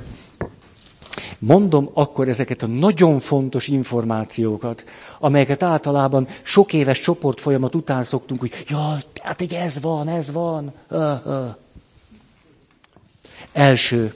[1.38, 4.84] mondom akkor ezeket a nagyon fontos információkat,
[5.18, 10.72] amelyeket általában sok éves csoportfolyamat után szoktunk, hogy ja, hát egy ez van, ez van.
[10.90, 11.54] Uh, uh.
[13.52, 14.14] Első,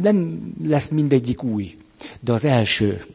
[0.00, 1.76] nem lesz mindegyik új,
[2.20, 3.06] de az első,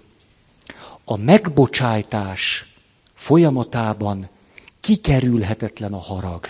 [1.06, 2.74] a megbocsájtás
[3.14, 4.28] folyamatában
[4.80, 6.46] kikerülhetetlen a harag.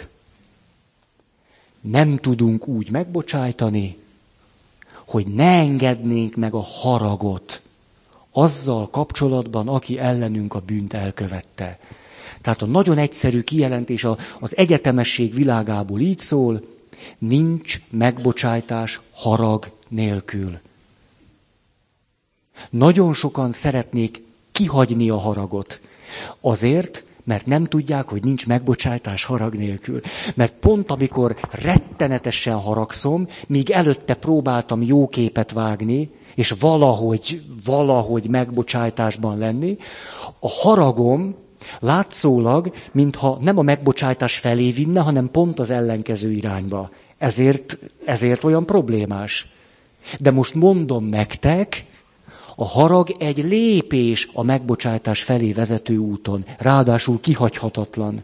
[1.81, 3.97] Nem tudunk úgy megbocsájtani,
[5.07, 7.61] hogy ne engednénk meg a haragot
[8.31, 11.79] azzal kapcsolatban, aki ellenünk a bűnt elkövette.
[12.41, 14.05] Tehát a nagyon egyszerű kijelentés
[14.39, 16.63] az egyetemesség világából így szól,
[17.17, 20.59] nincs megbocsájtás harag nélkül.
[22.69, 25.81] Nagyon sokan szeretnék kihagyni a haragot.
[26.41, 30.01] Azért, mert nem tudják, hogy nincs megbocsátás harag nélkül.
[30.35, 39.37] Mert pont amikor rettenetesen haragszom, míg előtte próbáltam jó képet vágni, és valahogy, valahogy megbocsátásban
[39.37, 39.77] lenni,
[40.39, 41.35] a haragom
[41.79, 46.89] látszólag, mintha nem a megbocsátás felé vinne, hanem pont az ellenkező irányba.
[47.17, 49.47] Ezért, ezért olyan problémás.
[50.19, 51.85] De most mondom nektek,
[52.59, 58.23] a harag egy lépés a megbocsátás felé vezető úton, ráadásul kihagyhatatlan.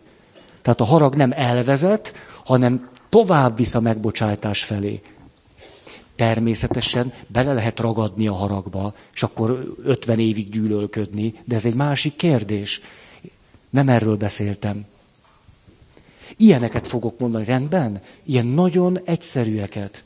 [0.61, 2.13] Tehát a harag nem elvezet,
[2.45, 5.01] hanem tovább visz a megbocsátás felé.
[6.15, 12.15] Természetesen bele lehet ragadni a haragba, és akkor 50 évig gyűlölködni, de ez egy másik
[12.15, 12.81] kérdés.
[13.69, 14.85] Nem erről beszéltem.
[16.37, 18.01] Ilyeneket fogok mondani, rendben?
[18.23, 20.03] Ilyen nagyon egyszerűeket.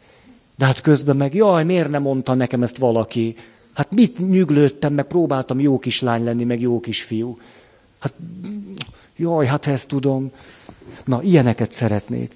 [0.58, 3.36] De hát közben meg, jaj, miért nem mondta nekem ezt valaki?
[3.78, 7.38] Hát mit nyüglődtem, meg próbáltam jó kislány lenni, meg jó kisfiú.
[8.00, 8.14] Hát,
[9.16, 10.32] jaj, hát ezt tudom.
[11.06, 12.36] Na, ilyeneket szeretnék.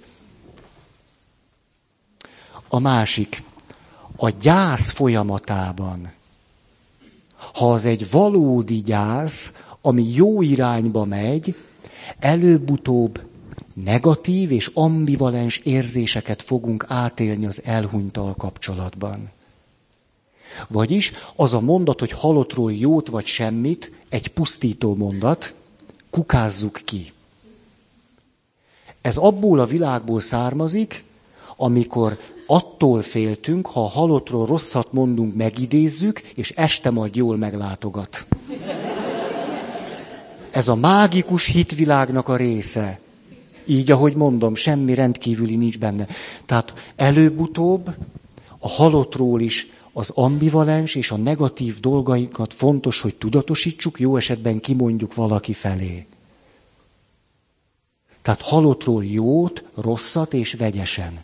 [2.67, 3.43] A másik,
[4.15, 6.11] a gyász folyamatában,
[7.53, 11.55] ha az egy valódi gyász, ami jó irányba megy,
[12.19, 13.21] előbb-utóbb
[13.73, 19.31] negatív és ambivalens érzéseket fogunk átélni az elhunytal kapcsolatban.
[20.67, 25.53] Vagyis az a mondat, hogy halottról jót vagy semmit, egy pusztító mondat,
[26.09, 27.11] kukázzuk ki.
[29.01, 31.03] Ez abból a világból származik,
[31.55, 38.25] amikor attól féltünk, ha a halottról rosszat mondunk, megidézzük, és este majd jól meglátogat.
[40.51, 42.99] Ez a mágikus hitvilágnak a része.
[43.65, 46.07] Így, ahogy mondom, semmi rendkívüli nincs benne.
[46.45, 47.89] Tehát előbb-utóbb
[48.59, 55.13] a halottról is az ambivalens és a negatív dolgainkat fontos, hogy tudatosítsuk, jó esetben kimondjuk
[55.13, 56.05] valaki felé.
[58.21, 61.23] Tehát halottról jót, rosszat és vegyesen.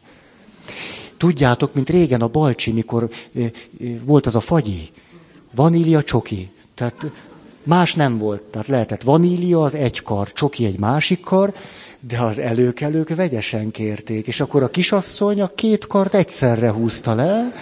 [1.18, 3.10] Tudjátok, mint régen a Balcsi, mikor
[4.04, 4.90] volt az a fagyi,
[5.56, 6.50] vanília csoki.
[6.74, 7.12] Tehát
[7.64, 8.42] más nem volt.
[8.42, 11.54] Tehát lehetett vanília az egy kar, csoki egy másik kar,
[12.00, 14.28] de az előkelők vegyesen kérték.
[14.28, 17.54] És akkor a kisasszony a két kart egyszerre húzta le,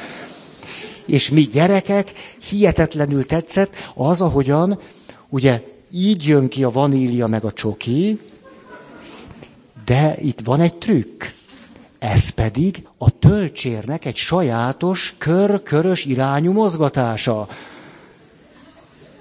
[1.06, 2.12] és mi gyerekek
[2.50, 4.80] hihetetlenül tetszett az, ahogyan,
[5.30, 5.62] ugye
[5.92, 8.20] így jön ki a vanília meg a csoki,
[9.86, 11.24] de itt van egy trükk.
[12.00, 17.48] Ez pedig a töltsérnek egy sajátos kör-körös irányú mozgatása.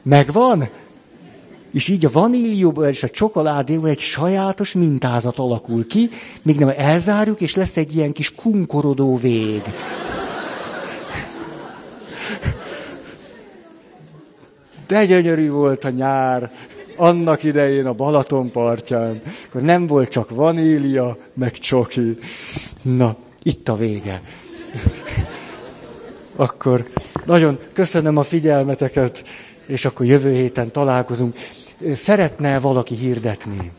[0.02, 0.68] Megvan?
[1.72, 6.08] És így a vanílióból és a csokoládéból egy sajátos mintázat alakul ki,
[6.42, 9.62] míg nem elzárjuk, és lesz egy ilyen kis kunkorodó vég.
[14.86, 16.50] De gyönyörű volt a nyár,
[16.96, 22.18] annak idején a Balaton partján, akkor nem volt csak vanília, meg csoki.
[22.82, 24.22] Na, itt a vége.
[26.36, 26.88] Akkor
[27.24, 29.24] nagyon köszönöm a figyelmeteket,
[29.66, 31.36] és akkor jövő héten találkozunk.
[31.92, 33.72] Szeretne valaki hirdetni?